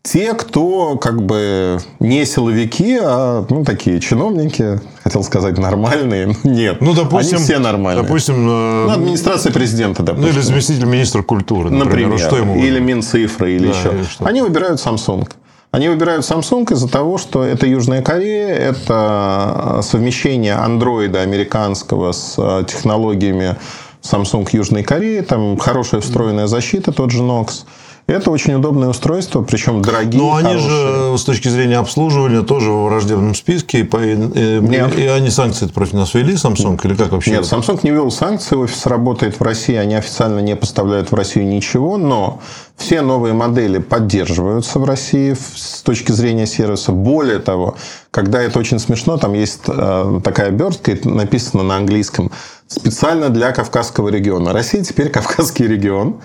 Те, 0.02 0.32
кто 0.32 0.96
как 0.96 1.22
бы 1.22 1.78
не 1.98 2.24
силовики, 2.24 2.98
а 3.02 3.44
ну, 3.50 3.64
такие 3.66 4.00
чиновники, 4.00 4.80
хотел 5.04 5.22
сказать 5.22 5.58
нормальные, 5.58 6.28
но 6.28 6.34
нет. 6.44 6.80
Ну, 6.80 6.94
допустим, 6.94 7.36
Они 7.36 7.44
все 7.44 7.58
нормальные. 7.58 8.02
Допустим, 8.04 8.34
э, 8.48 8.84
ну, 8.86 8.90
администрация 8.92 9.52
президента, 9.52 10.00
ну, 10.00 10.06
допустим. 10.06 10.32
или 10.32 10.40
заместитель 10.40 10.86
министра 10.86 11.22
культуры, 11.22 11.68
например. 11.68 12.08
Например, 12.08 12.18
что 12.18 12.36
ему 12.38 12.56
или? 12.56 12.80
Минцифры, 12.80 13.52
или 13.52 13.68
Да, 13.68 13.78
еще. 13.78 13.90
или 13.90 14.04
что. 14.04 14.24
Они 14.24 14.40
выбирают 14.40 14.80
Samsung. 14.80 15.28
Они 15.70 15.88
выбирают 15.90 16.24
Samsung 16.24 16.72
из-за 16.72 16.88
того, 16.88 17.18
что 17.18 17.44
это 17.44 17.66
Южная 17.66 18.00
Корея, 18.00 18.54
это 18.54 19.80
совмещение 19.82 20.54
андроида 20.54 21.20
американского 21.20 22.12
с 22.12 22.36
э, 22.38 22.64
технологиями 22.66 23.56
Samsung 24.02 24.48
Южной 24.50 24.82
Кореи, 24.82 25.20
там 25.20 25.58
хорошая 25.58 26.00
встроенная 26.00 26.46
защита, 26.46 26.90
тот 26.90 27.10
же 27.10 27.22
Nox. 27.22 27.64
Это 28.10 28.32
очень 28.32 28.54
удобное 28.54 28.88
устройство, 28.88 29.42
причем 29.42 29.82
дорогие, 29.82 30.20
Но 30.20 30.34
они 30.34 30.48
хорошие. 30.48 30.70
же 31.12 31.18
с 31.18 31.22
точки 31.22 31.48
зрения 31.48 31.78
обслуживания 31.78 32.42
тоже 32.42 32.70
в 32.70 32.84
враждебном 32.86 33.36
списке. 33.36 33.80
И, 33.80 33.82
и- 33.84 34.58
Нет. 34.60 34.98
и 34.98 35.06
они 35.06 35.30
санкции 35.30 35.66
против 35.66 35.92
нас 35.92 36.12
ввели, 36.14 36.34
Samsung, 36.34 36.80
или 36.84 36.94
как 36.94 37.12
вообще? 37.12 37.30
Нет, 37.30 37.42
Samsung 37.44 37.80
не 37.84 37.90
ввел 37.92 38.10
санкции, 38.10 38.56
офис 38.56 38.84
работает 38.86 39.38
в 39.38 39.42
России, 39.42 39.76
они 39.76 39.94
официально 39.94 40.40
не 40.40 40.56
поставляют 40.56 41.12
в 41.12 41.14
Россию 41.14 41.46
ничего, 41.46 41.96
но 41.98 42.40
все 42.76 43.00
новые 43.02 43.32
модели 43.32 43.78
поддерживаются 43.78 44.80
в 44.80 44.84
России 44.84 45.34
с 45.34 45.82
точки 45.82 46.10
зрения 46.10 46.46
сервиса. 46.46 46.90
Более 46.90 47.38
того, 47.38 47.76
когда 48.10 48.42
это 48.42 48.58
очень 48.58 48.80
смешно, 48.80 49.18
там 49.18 49.34
есть 49.34 49.60
э, 49.68 50.20
такая 50.24 50.48
обертка, 50.48 50.96
написано 51.04 51.62
на 51.62 51.76
английском, 51.76 52.32
специально 52.66 53.28
для 53.28 53.52
Кавказского 53.52 54.08
региона. 54.08 54.52
Россия 54.52 54.82
теперь 54.82 55.10
Кавказский 55.10 55.66
регион. 55.68 56.16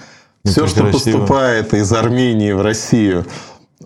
Все, 0.45 0.67
что 0.67 0.85
поступает 0.85 1.73
из 1.73 1.91
Армении 1.91 2.51
в 2.51 2.61
Россию, 2.61 3.25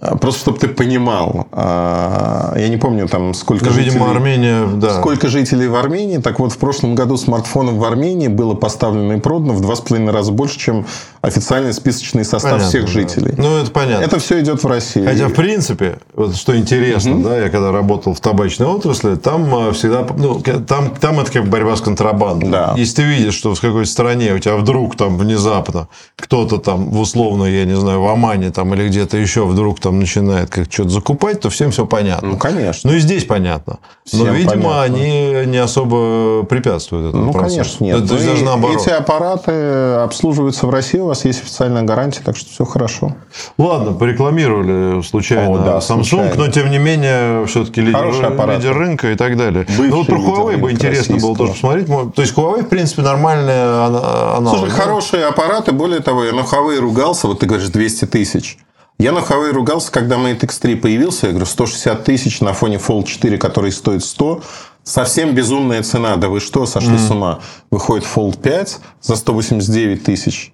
а, 0.02 0.16
просто 0.18 0.42
чтобы 0.42 0.60
ты 0.60 0.68
понимал, 0.68 1.48
а, 1.52 2.54
я 2.58 2.70
не 2.70 2.78
помню 2.78 3.08
там 3.08 3.34
сколько 3.34 3.66
Ну, 3.66 3.72
видимо, 3.72 4.06
жителей- 4.06 4.12
Армения, 4.12 4.68
да. 4.76 5.00
Сколько 5.00 5.28
жителей 5.30 5.68
в 5.68 5.76
Армении? 5.76 6.18
Так 6.20 6.40
вот, 6.40 6.52
в 6.54 6.58
прошлом 6.58 6.96
году 6.96 7.18
смартфонов 7.18 7.76
в 7.76 7.84
Армении 7.84 8.28
было 8.28 8.54
поставлено 8.54 9.14
и 9.14 9.20
продано 9.20 9.54
в 9.54 9.62
два 9.62 9.76
с 9.76 9.82
половиной 9.82 10.14
раза 10.14 10.32
больше, 10.32 10.60
чем 10.60 10.86
официальный 11.22 11.74
списочный 11.74 12.24
состав 12.24 12.52
Понятно, 12.54 12.70
всех 12.70 12.86
да. 12.86 12.92
жителей. 12.92 13.34
Ну, 13.38 13.58
это 13.58 13.72
понятно. 13.72 14.04
Это 14.04 14.20
все 14.20 14.40
идет 14.40 14.64
в 14.64 14.68
России. 14.68 15.04
Хотя, 15.06 15.28
в 15.28 15.34
принципе, 15.34 16.00
вот 16.14 16.36
что 16.36 16.56
интересно, 16.58 17.22
да, 17.22 17.38
я 17.38 17.50
когда 17.50 17.72
работал 17.72 18.14
в 18.14 18.20
табачной 18.20 18.68
отрасли, 18.68 19.16
там 19.16 19.70
э, 19.70 19.72
всегда, 19.74 20.06
ну, 20.18 20.40
там, 20.42 20.96
там 20.96 21.20
это 21.20 21.32
как 21.32 21.48
борьба 21.48 21.76
с 21.76 21.82
контрабандой. 21.82 22.50
Да. 22.50 22.74
Если 22.78 22.98
ты 22.98 23.04
видишь, 23.04 23.34
что 23.34 23.54
в 23.54 23.60
какой-то 23.60 23.90
стране 23.90 24.34
у 24.34 24.40
тебя 24.40 24.56
вдруг 24.56 24.96
там 24.96 25.18
внезапно 25.18 25.88
кто-то 26.16 26.58
там 26.58 26.90
в 26.90 27.00
условно, 27.00 27.46
я 27.46 27.66
не 27.66 27.76
знаю, 27.76 28.02
в 28.02 28.08
Омане 28.08 28.52
там 28.52 28.74
или 28.74 28.88
где-то 28.88 29.18
еще 29.18 29.46
вдруг 29.46 29.80
там 29.80 30.00
начинает 30.00 30.50
как 30.50 30.72
что-то 30.72 30.90
закупать, 30.90 31.42
то 31.42 31.50
всем 31.50 31.72
все 31.72 31.86
понятно. 31.86 32.30
Ну, 32.30 32.38
конечно. 32.38 32.90
Ну 32.90 32.96
и 32.98 33.00
здесь 33.00 33.26
понятно. 33.26 33.80
Но, 34.14 34.20
Всем 34.24 34.34
видимо, 34.36 34.52
понятно. 34.56 34.82
они 34.84 35.46
не 35.48 35.58
особо 35.58 36.44
препятствуют 36.44 37.10
этому 37.10 37.26
Ну, 37.26 37.32
процессу. 37.32 37.56
конечно, 37.58 37.84
нет. 37.84 38.02
То, 38.02 38.08
то 38.08 38.14
есть 38.16 38.26
Ну, 38.26 38.32
даже 38.32 38.42
и 38.44 38.46
наоборот. 38.46 38.82
Эти 38.82 38.90
аппараты 38.90 39.52
обслуживаются 39.52 40.66
в 40.66 40.70
России, 40.70 41.00
вас 41.10 41.26
есть 41.26 41.42
официальная 41.42 41.84
гарантия, 41.84 42.22
так 42.24 42.38
что 42.38 42.50
все 42.50 42.66
хорошо. 42.66 43.16
Ладно, 43.58 43.94
порекламировали 43.94 45.02
случайно 45.02 45.52
О, 45.52 45.58
да, 45.58 45.78
Samsung, 45.78 46.04
случайно. 46.04 46.36
но 46.36 46.48
тем 46.48 46.72
не 46.72 46.78
менее 46.78 47.46
все-таки 47.46 47.82
лидер, 47.82 48.08
лидер 48.08 48.78
рынка 48.78 49.12
и 49.12 49.16
так 49.16 49.38
далее. 49.38 49.66
Бывший 49.78 49.90
ну 49.90 49.98
вот 49.98 50.08
про 50.08 50.18
Huawei 50.18 50.58
бы 50.58 50.72
интересно 50.72 51.18
было 51.18 51.36
тоже 51.36 51.54
посмотреть. 51.54 51.88
Мо- 51.88 52.12
То 52.12 52.22
есть 52.22 52.34
Huawei, 52.36 52.64
в 52.64 52.70
принципе, 52.70 53.02
нормальная 53.02 53.88
ана- 53.88 54.38
аналог. 54.38 54.60
Слушай, 54.60 54.72
да? 54.72 54.84
хорошие 54.84 55.26
аппараты, 55.26 55.72
более 55.72 56.00
того, 56.00 56.24
я 56.24 56.34
на 56.34 56.42
Huawei 56.42 56.78
ругался, 56.78 57.28
вот 57.28 57.40
ты 57.40 57.46
говоришь 57.46 57.70
200 57.70 58.06
тысяч. 58.06 58.58
Я 59.00 59.14
на 59.14 59.20
Huawei 59.20 59.52
ругался, 59.52 59.94
когда 59.94 60.18
Mate 60.18 60.42
X3 60.42 60.76
появился. 60.76 61.28
Я 61.28 61.32
говорю, 61.32 61.46
160 61.46 62.04
тысяч 62.04 62.42
на 62.42 62.52
фоне 62.52 62.76
Fold 62.76 63.06
4, 63.06 63.38
который 63.38 63.72
стоит 63.72 64.04
100. 64.04 64.42
Совсем 64.84 65.34
безумная 65.34 65.84
цена. 65.84 66.18
Да 66.18 66.28
вы 66.28 66.42
что, 66.42 66.66
сошли 66.66 66.96
mm. 66.96 67.08
с 67.08 67.10
ума? 67.10 67.40
Выходит 67.72 68.06
Fold 68.06 68.42
5 68.42 68.80
за 69.02 69.16
189 69.16 70.04
тысяч. 70.04 70.52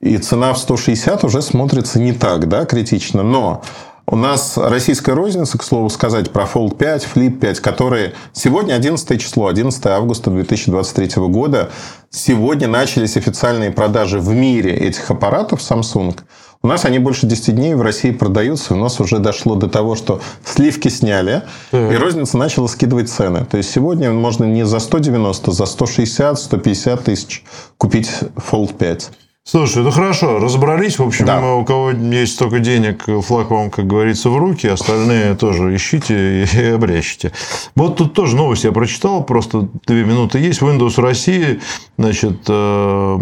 И 0.00 0.18
цена 0.18 0.52
в 0.52 0.58
160 0.58 1.24
уже 1.24 1.42
смотрится 1.42 1.98
не 1.98 2.12
так, 2.12 2.48
да, 2.48 2.64
критично. 2.66 3.22
Но 3.22 3.62
у 4.08 4.14
нас 4.14 4.56
российская 4.56 5.14
розница, 5.14 5.58
к 5.58 5.64
слову 5.64 5.90
сказать, 5.90 6.30
про 6.30 6.44
Fold 6.44 6.76
5, 6.76 7.08
Flip 7.12 7.38
5, 7.38 7.60
которые 7.60 8.12
сегодня 8.32 8.74
11 8.74 9.20
число, 9.20 9.48
11 9.48 9.84
августа 9.86 10.30
2023 10.30 11.22
года. 11.24 11.70
Сегодня 12.10 12.68
начались 12.68 13.16
официальные 13.16 13.72
продажи 13.72 14.20
в 14.20 14.28
мире 14.28 14.76
этих 14.76 15.10
аппаратов 15.10 15.60
Samsung. 15.60 16.16
У 16.62 16.68
нас 16.68 16.84
они 16.84 17.00
больше 17.00 17.26
10 17.26 17.56
дней 17.56 17.74
в 17.74 17.82
России 17.82 18.12
продаются. 18.12 18.74
У 18.74 18.76
нас 18.76 19.00
уже 19.00 19.18
дошло 19.18 19.56
до 19.56 19.68
того, 19.68 19.96
что 19.96 20.20
сливки 20.44 20.86
сняли, 20.86 21.42
так. 21.72 21.92
и 21.92 21.96
розница 21.96 22.38
начала 22.38 22.68
скидывать 22.68 23.10
цены. 23.10 23.44
То 23.44 23.56
есть 23.56 23.70
сегодня 23.70 24.12
можно 24.12 24.44
не 24.44 24.64
за 24.64 24.78
190, 24.78 25.50
за 25.50 25.66
160, 25.66 26.38
150 26.38 27.04
тысяч 27.04 27.44
купить 27.76 28.10
Fold 28.36 28.74
5. 28.74 29.10
Слушай, 29.48 29.84
ну 29.84 29.92
хорошо, 29.92 30.40
разобрались. 30.40 30.98
В 30.98 31.04
общем, 31.04 31.24
да. 31.24 31.54
у 31.54 31.64
кого 31.64 31.92
есть 31.92 32.34
столько 32.34 32.58
денег, 32.58 33.04
флаг 33.22 33.48
вам, 33.52 33.70
как 33.70 33.86
говорится, 33.86 34.28
в 34.28 34.36
руки, 34.36 34.66
остальные 34.66 35.34
тоже 35.40 35.72
ищите 35.76 36.42
и 36.42 36.64
обрящите. 36.74 37.30
Вот 37.76 37.96
тут 37.96 38.12
тоже 38.12 38.34
новость 38.34 38.64
я 38.64 38.72
прочитал, 38.72 39.22
просто 39.22 39.68
две 39.86 40.02
минуты 40.02 40.40
есть. 40.40 40.62
Windows 40.62 41.00
России, 41.00 41.60
значит, 41.96 42.40
э, 42.48 43.16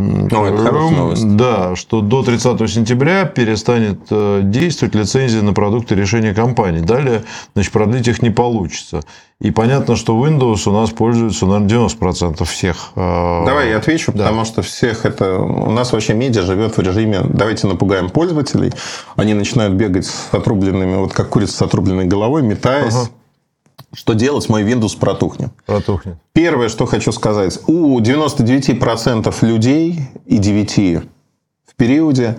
новость. 0.96 1.37
да, 1.37 1.76
что 1.76 2.00
до 2.00 2.22
30 2.22 2.70
сентября 2.70 3.26
перестанет 3.26 4.00
э, 4.08 4.40
действовать 4.44 4.94
лицензия 4.94 5.42
на 5.42 5.52
продукты 5.52 5.94
решения 5.94 6.32
компании. 6.32 6.80
Далее, 6.80 7.24
значит, 7.52 7.70
продлить 7.70 8.08
их 8.08 8.22
не 8.22 8.30
получится. 8.30 9.02
И 9.44 9.50
понятно, 9.50 9.94
что 9.94 10.14
Windows 10.26 10.66
у 10.66 10.72
нас 10.72 10.88
пользуется, 10.88 11.44
наверное, 11.44 11.87
90% 11.87 12.44
всех. 12.46 12.92
Э, 12.96 13.44
Давай 13.44 13.68
я 13.68 13.76
отвечу, 13.76 14.11
да. 14.11 14.24
потому 14.24 14.46
что 14.46 14.62
всех 14.62 15.04
это... 15.04 15.37
У 15.37 15.70
нас 15.70 15.92
вообще 15.92 16.14
медиа 16.14 16.44
живет 16.44 16.78
в 16.78 16.80
режиме 16.80 17.20
«давайте 17.28 17.66
напугаем 17.66 18.09
пользователей». 18.09 18.72
Они 19.16 19.35
начинают 19.35 19.74
бегать 19.74 20.07
с 20.07 20.28
отрубленными, 20.33 20.96
вот 20.96 21.12
как 21.12 21.28
курица 21.28 21.59
с 21.59 21.61
отрубленной 21.61 22.07
головой, 22.07 22.40
метаясь. 22.40 22.94
Ага. 22.94 23.11
Что 23.92 24.14
делать? 24.14 24.48
Мой 24.48 24.62
Windows 24.62 24.98
протухнет. 24.98 25.50
Протухнет. 25.66 26.16
Первое, 26.33 26.70
что 26.70 26.87
хочу 26.87 27.12
сказать. 27.12 27.61
У 27.66 28.00
99% 28.00 29.35
людей 29.42 30.00
и 30.24 30.38
9 30.38 31.04
в 31.66 31.74
периоде 31.76 32.38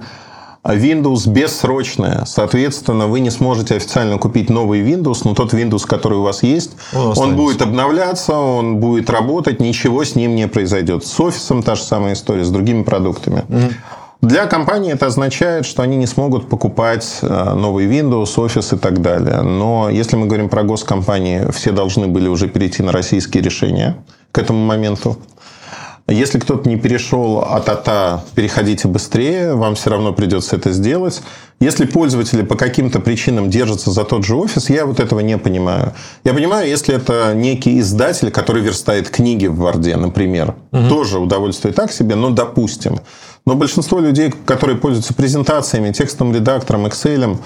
Windows 0.73 1.29
бессрочная. 1.29 2.25
Соответственно, 2.25 3.07
вы 3.07 3.19
не 3.19 3.29
сможете 3.29 3.75
официально 3.75 4.17
купить 4.17 4.49
новый 4.49 4.81
Windows, 4.81 5.21
но 5.23 5.35
тот 5.35 5.53
Windows, 5.53 5.85
который 5.85 6.17
у 6.17 6.23
вас 6.23 6.43
есть, 6.43 6.71
он, 6.93 7.13
он 7.17 7.35
будет 7.35 7.61
обновляться, 7.61 8.33
он 8.33 8.77
будет 8.77 9.09
работать, 9.09 9.59
ничего 9.59 10.03
с 10.03 10.15
ним 10.15 10.35
не 10.35 10.47
произойдет. 10.47 11.05
С 11.05 11.19
офисом 11.19 11.61
та 11.61 11.75
же 11.75 11.83
самая 11.83 12.13
история, 12.13 12.43
с 12.43 12.49
другими 12.49 12.83
продуктами. 12.83 13.43
Угу. 13.49 13.73
Для 14.21 14.47
компании 14.47 14.91
это 14.91 15.05
означает, 15.07 15.67
что 15.67 15.83
они 15.83 15.97
не 15.97 16.07
смогут 16.07 16.49
покупать 16.49 17.19
э, 17.21 17.53
новый 17.53 17.85
Windows, 17.85 18.35
Office 18.37 18.75
и 18.75 18.79
так 18.79 19.01
далее. 19.01 19.41
Но 19.41 19.89
если 19.89 20.15
мы 20.15 20.25
говорим 20.25 20.49
про 20.49 20.63
госкомпании, 20.63 21.51
все 21.51 21.71
должны 21.71 22.07
были 22.07 22.27
уже 22.27 22.47
перейти 22.47 22.81
на 22.81 22.91
российские 22.91 23.43
решения 23.43 23.97
к 24.31 24.39
этому 24.39 24.65
моменту. 24.65 25.17
Если 26.07 26.37
кто-то 26.37 26.69
не 26.69 26.77
перешел 26.77 27.39
от 27.39 27.67
АТА, 27.67 28.23
переходите 28.35 28.87
быстрее, 28.87 29.55
вам 29.55 29.73
все 29.73 29.89
равно 29.89 30.13
придется 30.13 30.55
это 30.55 30.71
сделать. 30.71 31.23
Если 31.59 31.85
пользователи 31.85 32.43
по 32.43 32.55
каким-то 32.55 32.99
причинам 32.99 33.49
держатся 33.49 33.89
за 33.89 34.03
тот 34.03 34.23
же 34.23 34.35
офис, 34.35 34.69
я 34.69 34.85
вот 34.85 34.99
этого 34.99 35.21
не 35.21 35.39
понимаю. 35.39 35.93
Я 36.23 36.35
понимаю, 36.35 36.69
если 36.69 36.93
это 36.93 37.33
некий 37.33 37.79
издатель, 37.79 38.29
который 38.29 38.61
верстает 38.61 39.09
книги 39.09 39.47
в 39.47 39.55
Варде, 39.55 39.95
например, 39.95 40.53
угу. 40.71 40.89
тоже 40.89 41.17
удовольствие 41.17 41.73
так 41.73 41.91
себе, 41.91 42.13
но 42.13 42.29
допустим. 42.29 42.99
Но 43.47 43.55
большинство 43.55 43.99
людей, 43.99 44.31
которые 44.45 44.77
пользуются 44.77 45.15
презентациями, 45.15 45.91
текстовым 45.91 46.35
редактором, 46.35 46.85
Excel, 46.85 47.39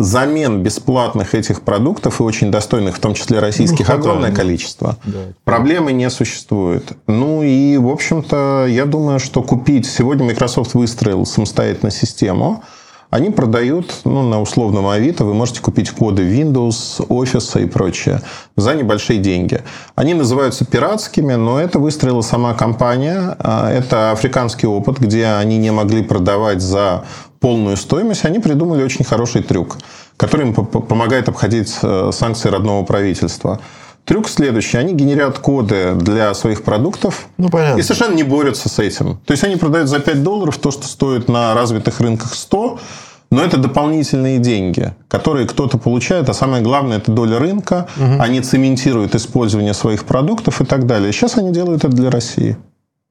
замен 0.00 0.62
бесплатных 0.62 1.34
этих 1.34 1.62
продуктов 1.62 2.20
и 2.20 2.22
очень 2.22 2.50
достойных, 2.50 2.96
в 2.96 3.00
том 3.00 3.14
числе 3.14 3.38
российских, 3.38 3.88
ну, 3.88 3.94
огромное 3.94 4.30
да, 4.30 4.36
количество. 4.36 4.96
Да. 5.04 5.18
Проблемы 5.44 5.92
не 5.92 6.08
существует. 6.10 6.92
Ну 7.06 7.42
и, 7.42 7.76
в 7.76 7.88
общем-то, 7.88 8.66
я 8.68 8.86
думаю, 8.86 9.20
что 9.20 9.42
купить... 9.42 9.86
Сегодня 9.86 10.24
Microsoft 10.24 10.74
выстроил 10.74 11.26
самостоятельно 11.26 11.90
систему, 11.90 12.62
они 13.10 13.30
продают 13.30 14.02
ну, 14.04 14.22
на 14.22 14.40
условном 14.40 14.86
Авито, 14.86 15.24
вы 15.24 15.34
можете 15.34 15.60
купить 15.60 15.90
коды 15.90 16.22
Windows, 16.22 17.06
Office 17.08 17.62
и 17.62 17.66
прочее 17.66 18.22
за 18.56 18.74
небольшие 18.74 19.18
деньги. 19.18 19.62
Они 19.96 20.14
называются 20.14 20.64
пиратскими, 20.64 21.34
но 21.34 21.60
это 21.60 21.78
выстроила 21.78 22.22
сама 22.22 22.54
компания. 22.54 23.36
А, 23.40 23.70
это 23.70 24.12
африканский 24.12 24.68
опыт, 24.68 24.98
где 24.98 25.26
они 25.26 25.58
не 25.58 25.72
могли 25.72 26.02
продавать 26.02 26.62
за 26.62 27.04
полную 27.40 27.76
стоимость, 27.76 28.24
они 28.24 28.38
придумали 28.38 28.84
очень 28.84 29.04
хороший 29.04 29.42
трюк, 29.42 29.78
который 30.16 30.46
им 30.46 30.54
помогает 30.54 31.28
обходить 31.28 31.74
э, 31.82 32.10
санкции 32.12 32.50
родного 32.50 32.84
правительства. 32.84 33.60
Трюк 34.04 34.28
следующий. 34.28 34.76
Они 34.76 34.92
генерят 34.92 35.38
коды 35.38 35.94
для 35.94 36.34
своих 36.34 36.62
продуктов 36.62 37.28
ну, 37.36 37.48
понятно. 37.48 37.78
и 37.78 37.82
совершенно 37.82 38.14
не 38.14 38.24
борются 38.24 38.68
с 38.68 38.78
этим. 38.78 39.18
То 39.24 39.32
есть, 39.32 39.44
они 39.44 39.56
продают 39.56 39.88
за 39.88 40.00
5 40.00 40.22
долларов 40.22 40.58
то, 40.58 40.70
что 40.70 40.86
стоит 40.86 41.28
на 41.28 41.54
развитых 41.54 42.00
рынках 42.00 42.34
100, 42.34 42.80
но 43.30 43.42
это 43.42 43.58
дополнительные 43.58 44.38
деньги, 44.38 44.92
которые 45.08 45.46
кто-то 45.46 45.78
получает, 45.78 46.28
а 46.28 46.34
самое 46.34 46.62
главное, 46.62 46.96
это 46.98 47.12
доля 47.12 47.38
рынка. 47.38 47.86
Угу. 47.96 48.20
Они 48.20 48.40
цементируют 48.40 49.14
использование 49.14 49.74
своих 49.74 50.04
продуктов 50.04 50.60
и 50.60 50.64
так 50.64 50.86
далее. 50.86 51.12
Сейчас 51.12 51.36
они 51.36 51.52
делают 51.52 51.84
это 51.84 51.94
для 51.94 52.10
России. 52.10 52.56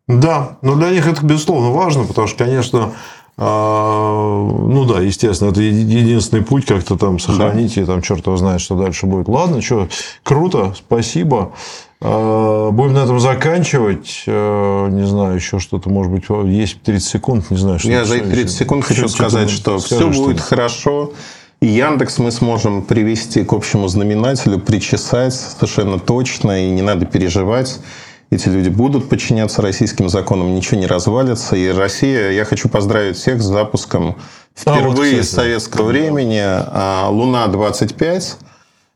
Да, 0.08 0.58
но 0.64 0.76
для 0.76 0.90
них 0.90 1.08
это, 1.08 1.24
безусловно, 1.24 1.70
важно, 1.70 2.04
потому 2.04 2.28
что, 2.28 2.44
конечно, 2.44 2.94
а, 3.42 4.50
ну 4.68 4.84
да, 4.84 5.00
естественно, 5.00 5.52
это 5.52 5.62
единственный 5.62 6.44
путь 6.44 6.66
как-то 6.66 6.98
там 6.98 7.20
сохранить, 7.20 7.76
да. 7.76 7.82
и 7.82 7.86
там 7.86 8.02
черт 8.02 8.26
его 8.26 8.36
знает, 8.36 8.60
что 8.60 8.76
дальше 8.76 9.06
будет. 9.06 9.30
Ладно, 9.30 9.62
что, 9.62 9.88
круто, 10.24 10.74
спасибо. 10.78 11.54
А, 12.02 12.70
будем 12.72 12.96
на 12.96 13.06
этом 13.06 13.18
заканчивать. 13.22 14.26
А, 14.28 14.90
не 14.90 15.08
знаю, 15.08 15.36
еще 15.36 15.60
что-то, 15.60 15.90
может 15.90 16.12
быть, 16.12 16.26
есть 16.52 16.82
30 16.82 17.08
секунд, 17.08 17.50
не 17.50 17.56
знаю, 17.56 17.80
что 17.80 17.88
Я 17.88 18.04
за 18.04 18.20
30 18.20 18.52
секунд 18.52 18.84
хочу 18.84 19.08
сказать, 19.08 19.50
что 19.50 19.80
все 19.80 20.10
будет 20.10 20.42
хорошо. 20.42 21.14
И 21.62 21.68
Яндекс 21.68 22.18
мы 22.20 22.32
сможем 22.32 22.82
привести 22.82 23.46
к 23.46 23.54
общему 23.54 23.88
знаменателю, 23.88 24.60
причесать 24.60 25.34
совершенно 25.34 25.98
точно, 25.98 26.68
и 26.68 26.72
не 26.72 26.82
надо 26.82 27.06
переживать 27.06 27.80
эти 28.30 28.48
люди 28.48 28.70
будут 28.70 29.10
подчиняться 29.10 29.62
российским 29.62 30.10
законам, 30.10 30.54
ничего 30.56 30.80
не 30.80 30.88
развалится. 30.88 31.56
И 31.56 31.70
Россия, 31.70 32.32
я 32.32 32.46
хочу 32.46 32.70
поздравить 32.70 33.18
всех 33.18 33.42
с 33.42 33.46
запуском 33.46 34.18
впервые 34.56 35.14
а, 35.14 35.18
вот, 35.18 35.26
с 35.26 35.30
советского 35.30 35.88
времени 35.88 36.42
а, 36.44 37.10
Луна-25. 37.10 38.36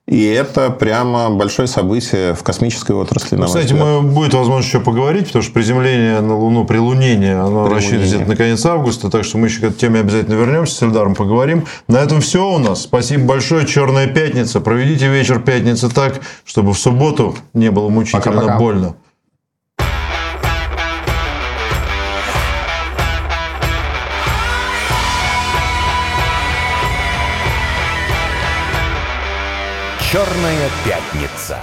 И 0.05 0.25
это 0.25 0.69
прямо 0.69 1.29
большое 1.29 1.65
событие 1.65 2.33
в 2.33 2.43
космической 2.43 2.91
отрасли. 2.91 3.37
Ну, 3.37 3.45
кстати, 3.45 3.71
мы, 3.71 4.01
будет 4.01 4.33
возможность 4.33 4.67
еще 4.67 4.81
поговорить, 4.81 5.27
потому 5.27 5.43
что 5.43 5.53
приземление 5.53 6.19
на 6.19 6.37
Луну, 6.37 6.65
прилунение, 6.65 7.39
оно 7.39 7.69
рассчитано 7.69 8.03
где-то 8.03 8.25
на 8.25 8.35
конец 8.35 8.65
августа, 8.65 9.09
так 9.09 9.23
что 9.23 9.37
мы 9.37 9.47
еще 9.47 9.61
к 9.61 9.63
этой 9.63 9.77
теме 9.79 10.01
обязательно 10.01 10.33
вернемся, 10.35 10.75
с 10.75 10.81
Эльдаром 10.83 11.15
поговорим. 11.15 11.65
На 11.87 11.97
этом 11.97 12.19
все 12.19 12.45
у 12.45 12.57
нас. 12.57 12.81
Спасибо 12.81 13.23
большое. 13.23 13.65
Черная 13.65 14.07
пятница. 14.07 14.59
Проведите 14.59 15.07
вечер 15.07 15.39
пятницы 15.39 15.89
так, 15.89 16.19
чтобы 16.43 16.73
в 16.73 16.77
субботу 16.77 17.37
не 17.53 17.71
было 17.71 17.87
мучительно 17.87 18.23
Пока-пока. 18.23 18.57
больно. 18.59 18.95
«Черная 30.13 30.69
пятница». 30.85 31.57